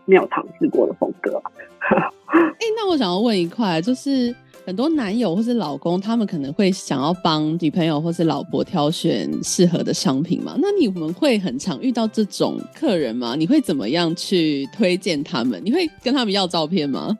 [0.05, 1.41] 没有尝试过的风格。
[1.89, 1.99] 哎、
[2.39, 10.55] 欸，那我想要问一块，就是很多男友或是老公，他们可能会想要帮女朋友或是老婆挑选适合的商品嘛？
[10.61, 13.35] 那你们会很常遇到这种客人吗？
[13.37, 15.61] 你会怎么样去推荐他们？
[15.63, 17.17] 你会跟他们要照片吗？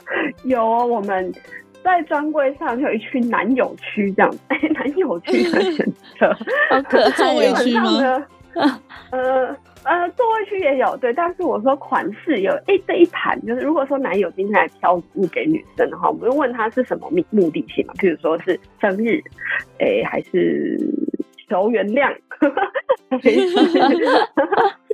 [0.44, 1.32] 有哦，我们
[1.82, 5.86] 在专柜上就有一区男友区这样， 哎、欸，男友区的选
[6.18, 6.32] 择，
[6.70, 8.26] 好可爱座位区吗？
[9.10, 9.56] 呃。
[9.82, 19.18] 呃，座位区也有对，但是我说款式有，哎，这一盘就是如果说男友今天来挑礼物给女生的话，我们就问他是什么目目的性嘛，譬如说是生日，
[19.78, 20.78] 哎，还是
[21.48, 22.14] 求原谅，
[23.08, 23.18] 所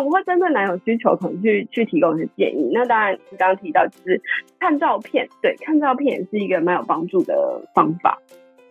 [0.00, 2.70] 我会针对男友需求，可能去去提供一些建议。
[2.72, 4.20] 那当然，你刚刚提到就是
[4.58, 8.18] 看照片，对，看照片也是一个蛮有帮助的方法。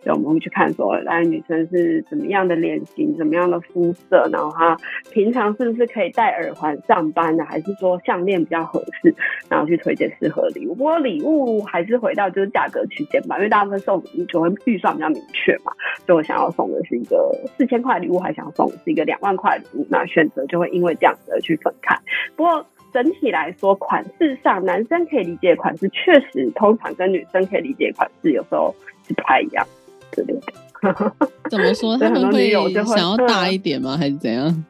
[0.04, 4.76] 所以，我们会去看说，来女生是怎么样的脸型，怎么样的肤色，然后她
[5.10, 9.14] 平常是不是可以戴耳环上班的，还是说项链比较合适，
[9.48, 10.74] 然后去推荐适合礼物。
[10.74, 15.72] 不过礼物还是回到就是价格区间吧，因为大部分送礼物就会预算比较明确嘛，
[16.06, 21.96] 所以我想要送的是一个四千块礼物，还想要送的是一个两万块礼物，那选择就会因为这样子而去分开。
[22.34, 28.74] 不过整体来说，款式上男生可以理解款式，确实通常跟女生可以理解款式有时候
[29.06, 29.66] 是不太一样。
[31.50, 31.96] 怎么说？
[31.96, 32.50] 他们会
[32.84, 33.96] 想要大一点吗？
[33.96, 34.64] 还是怎样？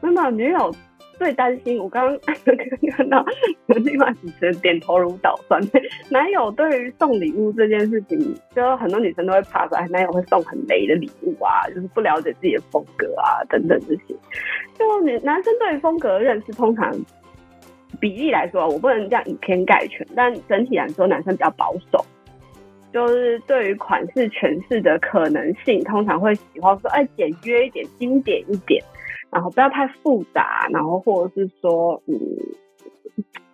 [0.00, 0.74] 那么女友
[1.18, 2.18] 最担心，我刚刚
[2.96, 3.24] 看到
[3.66, 5.60] 另外主持人点头如捣蒜。
[6.08, 14.14] 男友对于送礼物这件事情，就很多女生都会怕说，哎，男友会送很雷的礼物啊，就是不了解自己的风格啊，等等这些。
[14.78, 16.90] 就女男生对于风格的认识，通常
[17.98, 22.04] 比例来说，我不能这样以偏概全，但整体来说，男生比较保守。
[22.92, 28.82] 就是对于款式诠释的可能性，通常会喜欢说，哎，简约一点，经典一点，
[29.30, 32.14] 然后不要太复杂，然后或者是说，嗯，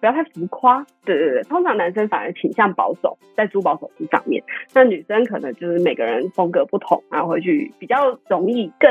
[0.00, 0.84] 不要太浮夸。
[1.04, 8.90] 对对对，通常男生反而倾向保守，在珠宝首饰上面，那女生可能就是每个人风格不同，然后会去比较容易更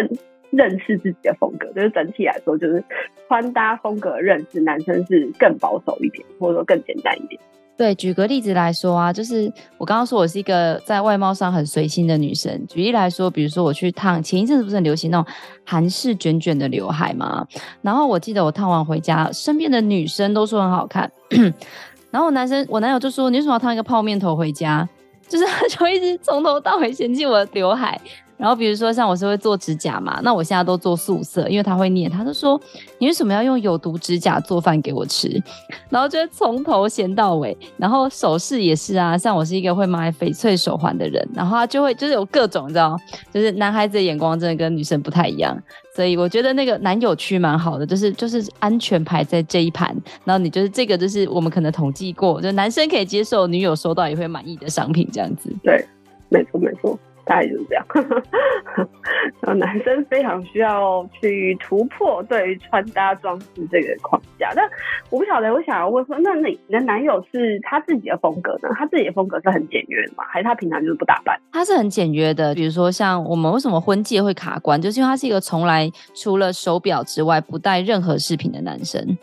[0.52, 1.72] 认识自己的风格。
[1.74, 2.84] 就是整体来说，就是
[3.28, 7.42] 穿搭风格认识，男生是更保守一点，或者说更简单一点。
[7.78, 12.66] 对，举个例子来说啊，就是我刚刚说我是一个在外貌上很随性的女生。
[12.68, 15.34] 举例来说，比如说我去烫，前一阵子不是很流行那种
[15.66, 17.46] 韩式卷卷的刘海吗？
[17.82, 21.12] 然后我记得我烫完回家，身边的女生都说很好看。
[22.12, 24.88] 然后我男生，我男友就说：“你为什么要烫一个泡面头回家？”
[25.28, 28.00] 就是他就一直从头到尾嫌弃我的刘海。
[28.38, 32.60] 然后比如说像我是会做指甲嘛，那我现在都做素色，因为他会念，他就说，
[32.98, 35.42] 你为什么要用有毒指甲做饭给我吃？
[35.90, 37.58] 然后就会从头闲到尾。
[37.78, 42.98] 然后首饰也是啊，像我是一个会买翡翠手环的人，然后他就会就是有各种，你知道，
[43.34, 45.58] 就是男孩子的眼光真的跟女生不太一样。
[45.96, 49.96] 所以我觉得那个男友区蛮好的，就是就是安全牌在这一盘，
[50.26, 55.50] 然后你就是这个就是我们可能统计过，就男生可以接受，女友收到也会满意的商品这样子。
[55.64, 55.86] 对，
[56.28, 57.00] 没错没错。
[57.26, 57.86] 大概就是这样，
[59.42, 64.52] 然后男生非常需要去突破对于穿搭装饰这个框架。
[64.56, 64.64] 但
[65.10, 68.70] 我不晓得，我想要问说，那你的男友是他自己的风格呢？
[68.78, 70.24] 他自己的风格是很简约的吗？
[70.30, 71.40] 还是他平常就是不打扮？
[71.52, 72.54] 他是很简约的。
[72.54, 79.18] 比如说，像我们为什么婚戒会卡关，就是因为他是一个从来除了手表之外不戴任何饰品的男生。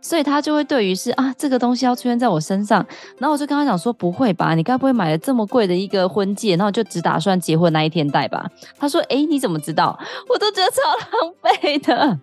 [0.00, 2.84] 所以他就会对于是啊，这个东西要出现在我身上，
[3.18, 8.50] 然后我就跟他讲说，不会吧，你该不会买了这么贵的一个婚戒，然后就只打算结婚那一天戴吧？
[8.78, 9.98] 他说，哎，你怎么知道？
[10.28, 10.82] 我都觉得超
[11.18, 12.18] 浪费的。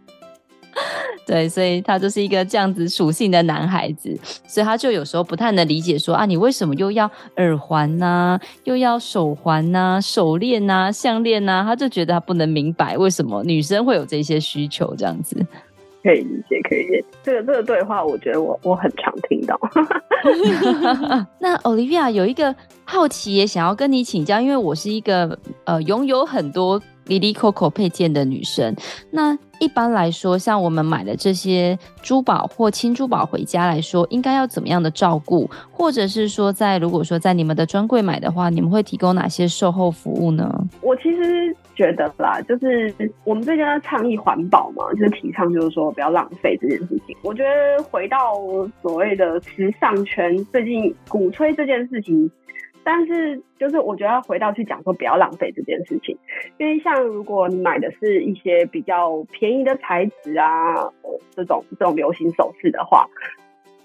[1.26, 4.16] 对，所以他就是一个这样子属性的男孩子，
[4.48, 11.64] 所以他就有时候不太能理解说啊，你为什么又要耳环呐，又要手环呐，手链呐，项链呐？
[11.66, 15.44] 他就觉得他不能明白为什么女生会有这些需求这样子。
[16.04, 17.06] 可以理解，可以理解。
[17.24, 19.60] 这个这个对话，我觉得我我很常听到。
[21.40, 22.56] 那 Olivia 有一个
[22.86, 28.76] 好奇，也想要跟你请教，因为我是一个呃拥有很多丽丽 COCO 配件的女生。
[29.12, 35.50] 那一般来说，像我们买的这些珠宝或轻珠宝回家来说，应该要怎么样的照顾？
[35.72, 40.64] 或者是说，在如果说在你们的专柜买的话，你们会提供哪些售后服务呢？
[40.82, 42.94] 我其实觉得啦，就是
[43.24, 47.16] 我们最近要倡议环保嘛，就是提倡就是说不要浪费这件事情。
[47.24, 48.18] 我觉得回到
[48.84, 52.30] 所谓的时尚圈，最近鼓吹这件事情。
[52.90, 56.18] 但是，就是我觉得要回到去讲说不要浪费这件事情，
[56.58, 60.90] 因为像如果你买的是一些比较便宜的材质啊，
[61.36, 63.06] 这种这种流行首饰的话，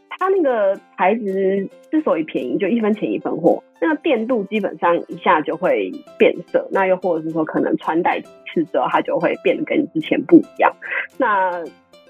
[0.09, 10.73] 它那个材质之所以便宜，就一分钱一分货，那个电镀基本上一下就会变色，那又或者是说可能穿戴几次之后，它就会变得跟之前不一样，
[11.19, 11.65] 那。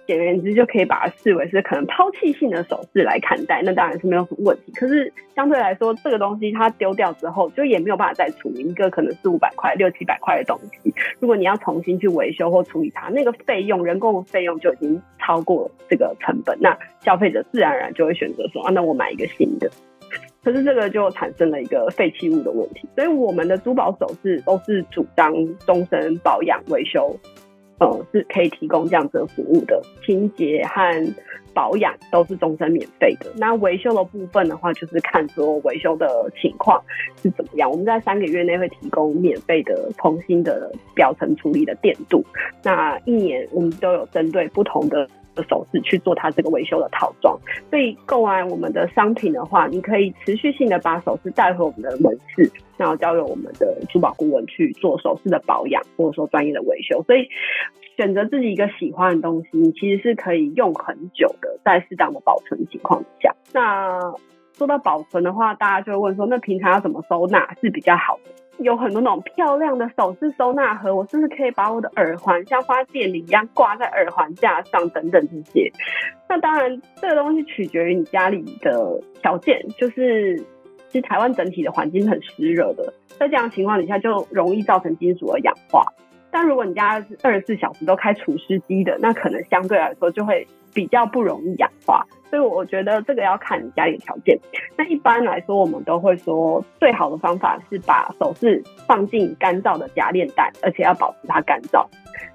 [0.07, 4.73] 简而言之，就可以把它视为是可能抛弃性的首饰来看待，那当然是没有什么问题。
[4.73, 10.93] 可是相对来说，这个东西它丢掉之后，就也没有办法再处理一个可能四五百块、六七百块的东西。
[11.21, 16.59] 如果你要重新去维修或处理它，那个费用、人工的费用就已经超过这个成本。
[16.61, 19.71] 那消费者自然而然就会选择说啊，那我买一个新的。
[20.45, 22.89] 可是这个就产生了一个废弃物的问题。
[22.97, 27.17] 所以我们的珠宝首饰都是主张终身保养维修。
[27.83, 31.15] 呃，是可以提供这样子的服务的，清洁和
[31.53, 33.27] 保养都是终身免费的。
[33.37, 36.09] 那维修的部分的话，就是看说维修的
[36.41, 36.81] 情况
[37.21, 37.69] 是怎么样。
[37.69, 42.25] 我们在三个月内会提供免费的重新的表层处理的电镀。
[42.63, 45.09] 那一年我们都有针对不同的。
[45.35, 47.39] 的首饰去做它这个维修的套装，
[47.71, 57.03] 所以购完我们的商品的话，你可以持续性的把首饰带回我们的门市，然后交由我们的珠宝顾问去做首饰的保养，或者说专业的维修。
[57.05, 57.29] 所以
[57.97, 63.35] 选择自己一个喜欢的东西，你其实是可以用很久的，在适当的保存情况下。
[63.53, 63.99] 那
[64.57, 68.42] 说到保存的话，大家就会问说，那平常要怎么收纳是比较好的？
[68.59, 75.73] 有很多那种漂亮的首饰收纳盒，我是不是可以把我的耳环像花店里一样挂在耳环架上等等这些？
[76.29, 80.37] 那当然，这个东西取决于你家里的条件，就是
[80.89, 85.85] 其实台湾整体的环境很湿热的，在这样情况底下就容易造成金属的氧化。
[86.33, 92.05] 但如果你家二十四小时都开除湿机的，那可能相对来说就会比较不容易氧化。
[92.31, 94.37] 所以我觉得这个要看你家里的条件。
[94.75, 101.87] 那一般来说，我们都会说，最好的方法是把首饰放进干燥的夹链袋，而且要保持它干燥。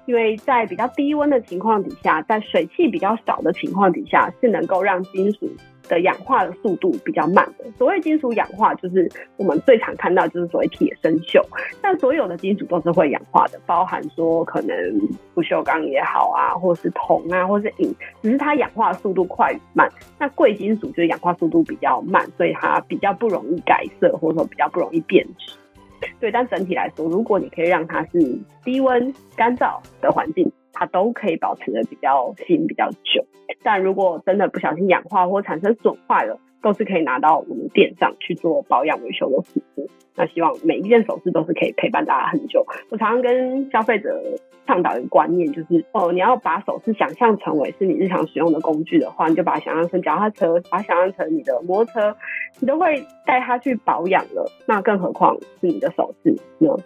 [0.06, 5.50] 因为在比较低温的情况底下，在水汽比较少的情况底下，是能够让金属
[5.88, 7.64] 的氧化的速度比较慢的。
[7.76, 11.42] 所谓金属氧化，就是我们最常看到就是所谓铁生锈。
[11.82, 14.76] 但所有的金属都是会氧化的，包含说可能
[15.34, 19.88] 不锈钢也好啊，或是铜啊，或是银，只是它氧化速度快慢。
[20.18, 25.54] 那贵金属就是氧化速度比较慢，所以它比较不容易改色，或者说比较不容易变质。
[26.20, 33.24] 对，但整体来说，如果你可以让它是低温干燥的环境，它都可以保持的比较新、比较久。
[33.62, 39.88] 但如果真的不小心氧化或产生损坏了，都是可以拿到我们店上去做保养维修的服务。
[40.16, 42.66] 那希望每一件首饰都是可以陪伴大家很久。
[42.90, 44.20] 我常常跟消费者
[44.66, 52.16] 倡导一个观念，就是哦，你要把首饰想象成为是你日常使用的工具的话，你就把它想象成脚踏车，把它想象成你的摩托车，
[52.60, 54.50] 你都会带它去保养了。
[54.66, 56.76] 那更何况是你的首饰呢？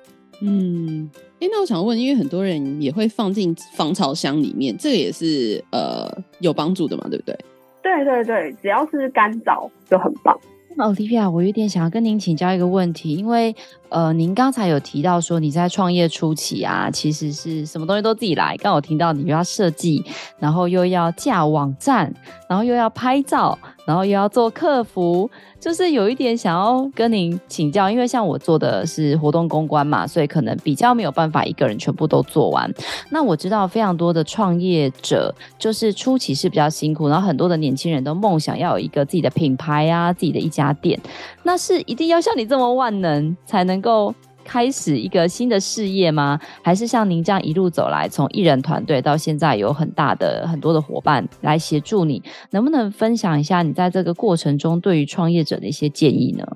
[0.45, 7.38] 嗯，哎，那我想问，因为很多人也会放进防潮箱里面，这个也是呃有帮助的嘛，对不对？
[7.80, 10.36] 对对对，只要是干燥就很棒。
[10.74, 13.55] 那 Olivia，我有点想要跟您请教一个问题，因为
[13.93, 18.57] 呃，您刚才有提到说你在创业初期啊，其实是什么东西都自己来。
[18.57, 20.03] 刚我听到你又要设计，
[20.38, 22.12] 然后又要架网站，
[22.49, 25.30] 然后又要拍照，然后又要做客服，
[25.61, 32.72] 就是有一点想要跟您请教，因为像我做的是活动公关嘛，所以可能比较没有办法一个人全部都做完。
[33.11, 40.99] 那我知道非常多的创业者，就是初期是比较辛苦，然后很多的年轻人都梦想要有一个自己的品牌啊，自己的一家店，
[41.43, 44.14] 那是一定要像你这么万能才能够
[44.44, 46.40] 开始一个新的事业吗？
[46.62, 52.22] 还是像您这样一路走来，从一人团队到现在有很大的很多的伙伴来协助你，
[52.52, 56.46] 能不能分享一下你在这个过程中对于创业者的一些建议呢？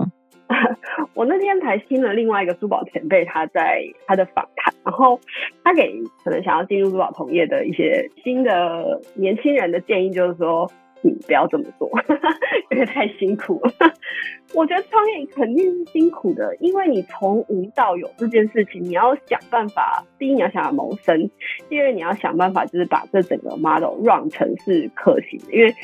[1.14, 5.20] 我那天才听了另外一个珠宝前辈他在他的访谈，然后
[5.62, 5.92] 他给
[6.24, 10.70] 可能想要进入珠宝同业的一些新的年轻人的建议，就是说。
[11.02, 11.90] 你不要这么做，
[12.70, 13.72] 因为太辛苦了。
[14.54, 20.04] 我觉得创业肯定是辛苦的，因为你从无到有这件事情，你要想办法。
[20.18, 21.28] 第一，你要想要谋生；
[21.68, 25.52] 第二，你要想办法，就是把这整个 model run 成是可行的。
[25.52, 25.74] 因为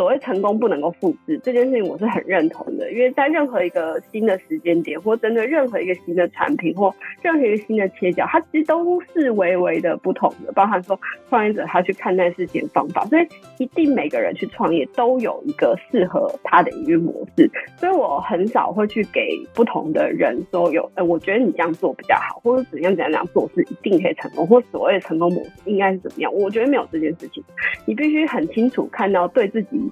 [0.00, 2.90] 所谓成功不能够复制这件事情，我是很认同的。
[2.90, 6.90] 因为在任何一个新的时间点，或针对任何一个新的产品，或
[7.20, 10.50] 任何一个新的切角，它其实都是微微的不同的。
[10.52, 10.98] 包含说
[11.28, 13.28] 创业者他去看待事情的方法，所以
[13.58, 17.50] 一定每个人去创业都有一个适合他的营运模式。
[17.76, 26.32] 所以我很少会去给不同的人说有，呃，我觉得你这样做比较好，或者怎样怎样怎样做是一定可以成功，或所谓的成功模式应该是怎么样？
[26.32, 27.44] 我觉得没有这件事情，
[27.84, 29.89] 你必须很清楚看到对自己。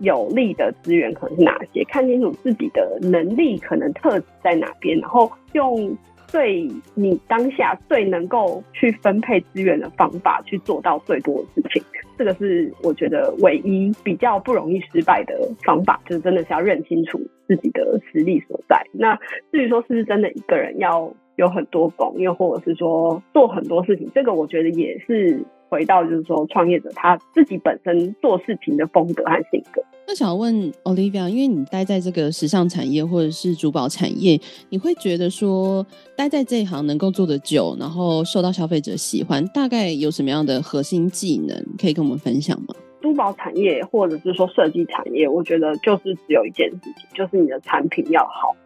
[0.00, 1.84] 有利的资源可能是哪些？
[1.84, 5.96] 看清楚自己的能力可能特质在哪边，然后用
[6.26, 11.82] 最你当下最能够去分配资源的方法去做到最多的事情。
[12.16, 18.84] 这个是我觉得唯一比较不容易失败的方法，就是真的是要认清楚自己的实力所在。
[18.92, 19.18] 那
[19.52, 25.42] 至于说是不是真的一个人要有很多工，又或者是说做很多事情，这个我觉得也是。
[25.68, 29.82] 回到就是说，创业者他自己本身做事情的风格和性格。
[30.06, 34.40] 那想问 Olivia，因为你待在这个时尚产业或者是珠宝产业，
[34.70, 42.74] 你会觉得说待在这一行能够做得久，然后受到消费者喜欢，大概有什么样的核心技能可以跟我们分享吗？
[43.02, 48.56] 珠宝产业或者是说设计产业，我觉得就是只有一件事情，就是你的产品要好。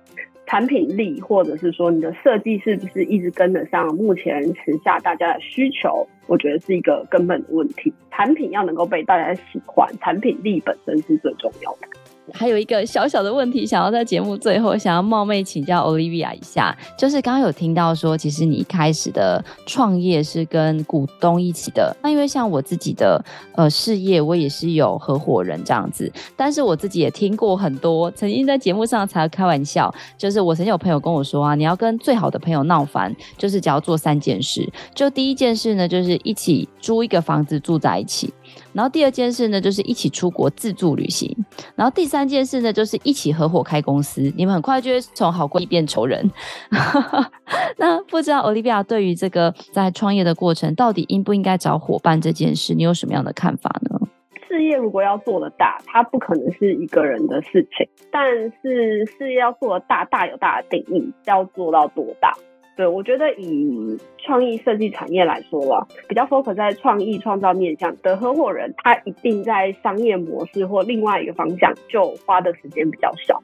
[0.52, 6.06] 产品力，或者是说你的设计是不是一直跟得上目前时下大家的需求？
[6.26, 7.90] 我觉得是一个根本的问题。
[8.10, 12.01] 产品要能够被大家喜欢，产品力本身是最重要的。
[12.32, 21.94] 还有一个小小的问题，想要在节目最后想要冒昧请教 Olivia 一下，就是刚刚有听到说，其实你一开始的创业是跟股东一起的。
[22.02, 23.22] 那因为像我自己的
[23.56, 38.32] 呃事业，我也是有合伙人这样子，但是我自己也听过很多，曾经在节目上才开玩笑，就是我曾经有朋友跟我说啊，你要跟最好的朋友闹翻，就是只要做三件事，就第一件事呢，就是一起租一个房子住在一起。
[38.72, 41.34] 然后第二件事呢，就是一起出国自助旅行。
[41.76, 44.32] 然后第三件事呢，就是一起合伙开公司。
[44.36, 46.30] 你们很快就会从好闺蜜变仇人。
[47.76, 53.98] 那不知道 Olivia 对于这个在创业的过程，到底应不应该找伙伴这件事，你有什么样的看法呢？
[54.48, 57.88] 事业如果要做得大，它不可能是一个人的事情。
[58.10, 62.36] 但是事业要做得大，大有大的定义，要做到多大？
[62.74, 73.42] 对，我觉得以创意设计产业来说吧，比较 focus 在创意创造面向的合伙人，他一定在商业模式或另外一个方向就花的时间比较少。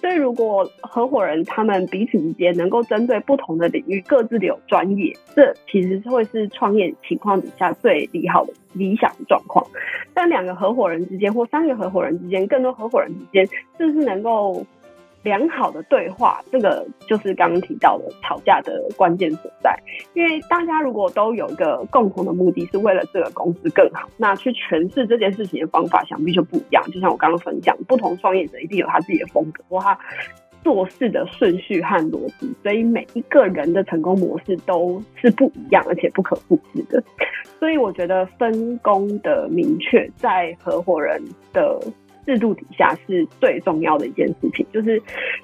[0.00, 9.64] 所以，如果合伙人他们彼此之间能够针对不同的领域各自的有专业，这其实会是创业情况底下最利好的理想状况。
[10.12, 13.46] 但两个合伙人之间或三个合伙人之间，更多合伙人之间，
[13.78, 14.66] 是不是能够？
[15.24, 19.74] 良好的对话，这个就是刚刚提到的吵架的关键所在。
[20.12, 26.84] 因为大家如果都有一个共同的目的，是为了这个公司更好，那去诠释这件事情的方法，想必就不一样。
[26.92, 29.98] 就像我刚刚分享，不同创业者一定有他自己的风格，或他
[30.62, 37.02] 做事的顺序和逻辑，所以每一个人的成功模式都是不一样，而且不可复制的。
[37.58, 41.22] 所以我觉得分工的明确，在合伙人
[41.54, 41.80] 的。
[42.26, 45.00] 制度底下是最重要的一件事情，就是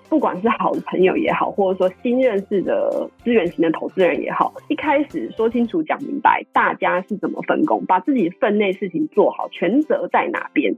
[0.09, 10.75] 不管是好的朋友也好，或者说新认识的资源型的投资人也好，一开始说清楚、讲明白，大家是怎么分工，把自己分内事情做好，权责在哪边，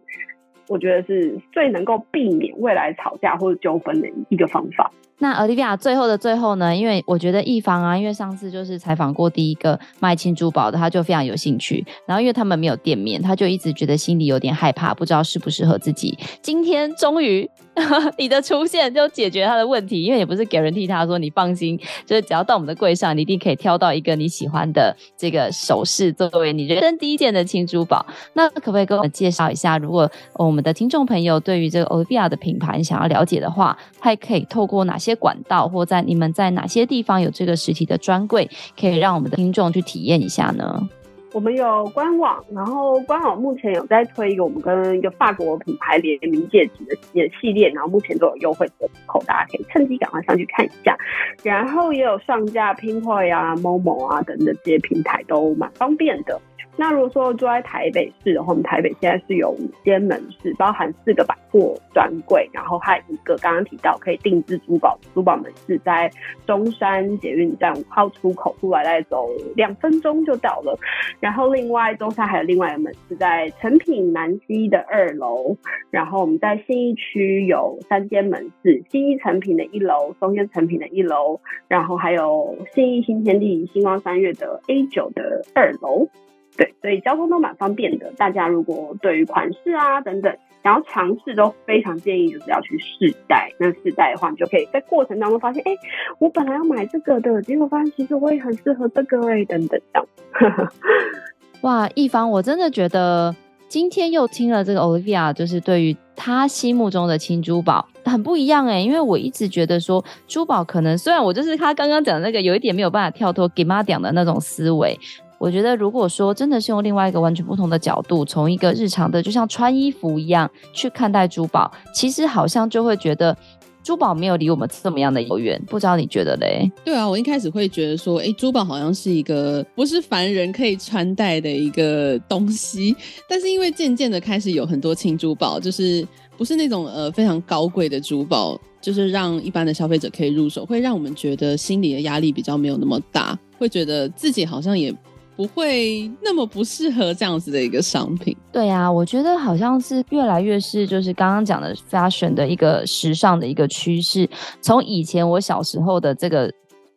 [0.69, 4.91] 我觉得是最能够避免未来吵架或者纠纷的一个方法。
[5.19, 11.85] 那 Olivia 最后的最后呢，因为我觉得一方啊，因为上次就是采访过第一个卖轻珠宝的，他就非常有兴趣。
[12.07, 16.19] 然后因为他们没有店面，他就一直觉得心里有点害怕，不知道适不适合自己。
[16.43, 17.49] 今天终于
[18.19, 28.05] 你的出现就解决他的问题，因为也不是 guarantee 他说你放心，就是只要到我们的柜上，你一定可以挑到一个你喜欢的这个首饰作为你人生第一件的轻珠宝。
[28.35, 35.13] 那可不可以给我们介绍一下，如果我们的听众朋友对于这个 Olivia 的品牌想要了解的话，他也可以透过哪些些？
[35.23, 40.89] 管道或在你们在哪些地方有这个实体的专柜，可以让我们的听众去体验一下呢？
[41.33, 46.97] 我们有官网，然后官网目前有在推一个我们跟一个法国品牌联名戒指的
[47.41, 50.99] 系列，然后目前都有优惠折扣，大家可以趁机赶快上去看一下。
[51.43, 56.41] 然后也有上架 Pinkoi 啊、Momo 啊等等这些平台都蛮方便的。
[56.77, 66.11] 那如果说住在台北市的话，我们台北现在是有五间门市，包含四个百货专柜，然后还有一个刚刚提到可以定制珠宝珠宝门市，在
[66.47, 70.77] 中山捷运站五号出口出来，再走两分钟就到了。
[71.21, 75.55] 然后另外中山还有另外一个门市在诚品南西的二楼，
[75.91, 86.09] 然后我们在信义区有三间门市，信义诚品的一楼，松烟诚品的一楼，然后还有信义新天地星光三月的 A 九的二楼。
[86.57, 88.13] 对，所以交通都蛮方便的。
[88.17, 90.31] 大家如果对于款式啊等等
[90.63, 93.51] 想要尝试，都非常建议就是要去试戴。
[93.59, 95.73] 那试戴的话，你就可以在过程当中发现，哎，
[96.19, 100.73] 我本来要买这个的，结果发现其实我也很适合这个哎，等等这样。
[101.63, 103.35] 哇，一方，我真的觉得
[103.67, 114.99] 今天又听了这个 Olivia，就是对于她心目中的轻珠宝很不一样哎，因为我一直觉得说珠宝可能虽然我就是她刚刚讲的那个有一点没有办法跳脱给妈讲的那种思维。
[115.43, 123.37] 我觉得，如果说真的是用另外一个完全不同的角度，从一个日常的，就像穿衣服一样去看待珠宝，其实好像就会觉得
[123.83, 125.61] 珠宝没有离我们这么样的遥远。
[125.67, 126.71] 不知道你觉得嘞？
[126.85, 132.95] 对啊，我一开始会觉得说，哎，珠宝好像是一个不是凡人可以穿戴的一个东西。
[133.29, 136.07] 但是因为渐渐的开始有很多轻珠宝，就是
[136.39, 144.95] 不是那种呃非常高贵的珠宝，就是让一般的消费者可以入手，会让我们觉得心里的压力比较没有那么大，会觉得自己好像也。
[145.37, 148.37] 不会那么不适合这样子的一个商品。
[148.51, 154.29] 对、啊，我觉得好像是越来越是，就是刚刚讲的 fashion 的一个时尚的一个趋势。
[154.61, 156.53] 从以前我小时候的这个。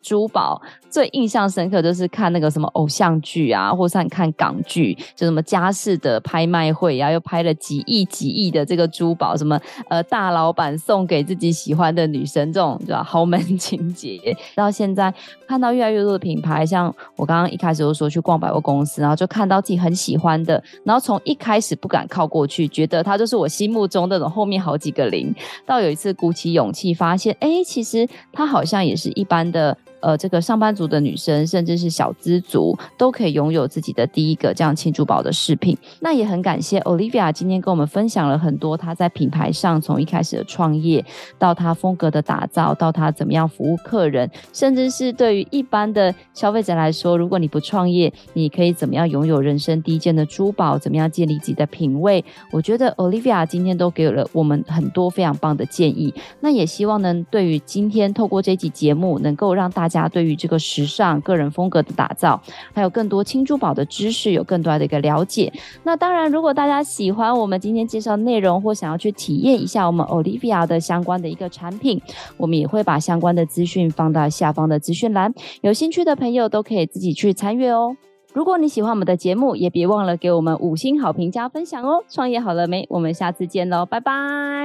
[0.07, 0.61] 珠宝
[0.95, 13.03] 最印象深刻就是看那个什么偶像剧啊，或是看港剧，就什么家世的拍卖会啊，又拍了几亿几亿的这个珠宝，什么呃大老板送给自己喜欢的女生这种，对吧？
[13.11, 14.17] 豪门情节。
[14.55, 15.13] 到现在
[15.45, 25.35] 看到越来越多的品牌，像我刚刚一开始就说去逛百货公司，然后就看到自己很喜欢的，然后从一开始不敢靠过去，觉得它就是我心目中那种后面好几个零，
[25.65, 29.77] 到有一次鼓起勇气发现，哎，其实它好像也是一般的。
[30.05, 35.75] 呃，这个上班族的女生，甚至是小资族，都可以拥有自己的第一个这样轻珠宝的饰品。
[35.99, 41.03] 那也很感谢 Olivia 今天跟我们分享了很多她在品牌上从一开始的创业，
[41.39, 52.23] 到她风格的打造，到她怎么样服务客人，甚至是对于一般的消费者来说，如果你不创业，你可以怎么样拥有人生第一件的珠宝，怎么样建立自己的品味。
[52.51, 56.13] 我觉得 Olivia 今天都给了我们很多非常棒的建议。
[56.41, 59.94] 那也希望呢，对于今天透过这集节目，能够让大家。
[60.01, 62.39] 家对于这个时尚、个人风格的打造，
[62.73, 65.51] 还有更多轻珠宝的知识，有更多的一个了解。
[65.83, 72.01] 那当然，如果大家喜欢我们今天介绍内容，或想要去体验一下我们 Olivia 的相关的一个产品，
[72.37, 75.33] 我们也会把相关的资讯放到下方的资讯栏。
[75.61, 77.95] 有兴趣的朋友都可以自己去参阅哦。
[78.33, 82.03] 如果你喜欢我们的节目，也别忘了给我们五星好评加分享哦。
[82.09, 82.85] 创业好了没？
[82.89, 84.11] 我们下次见喽，拜拜，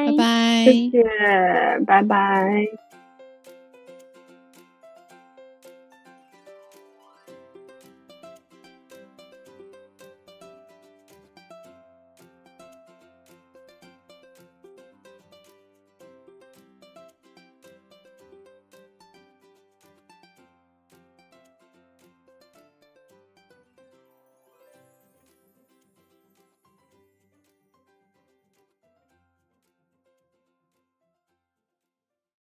[0.09, 1.05] 拜拜，谢谢，
[1.87, 2.89] 拜拜。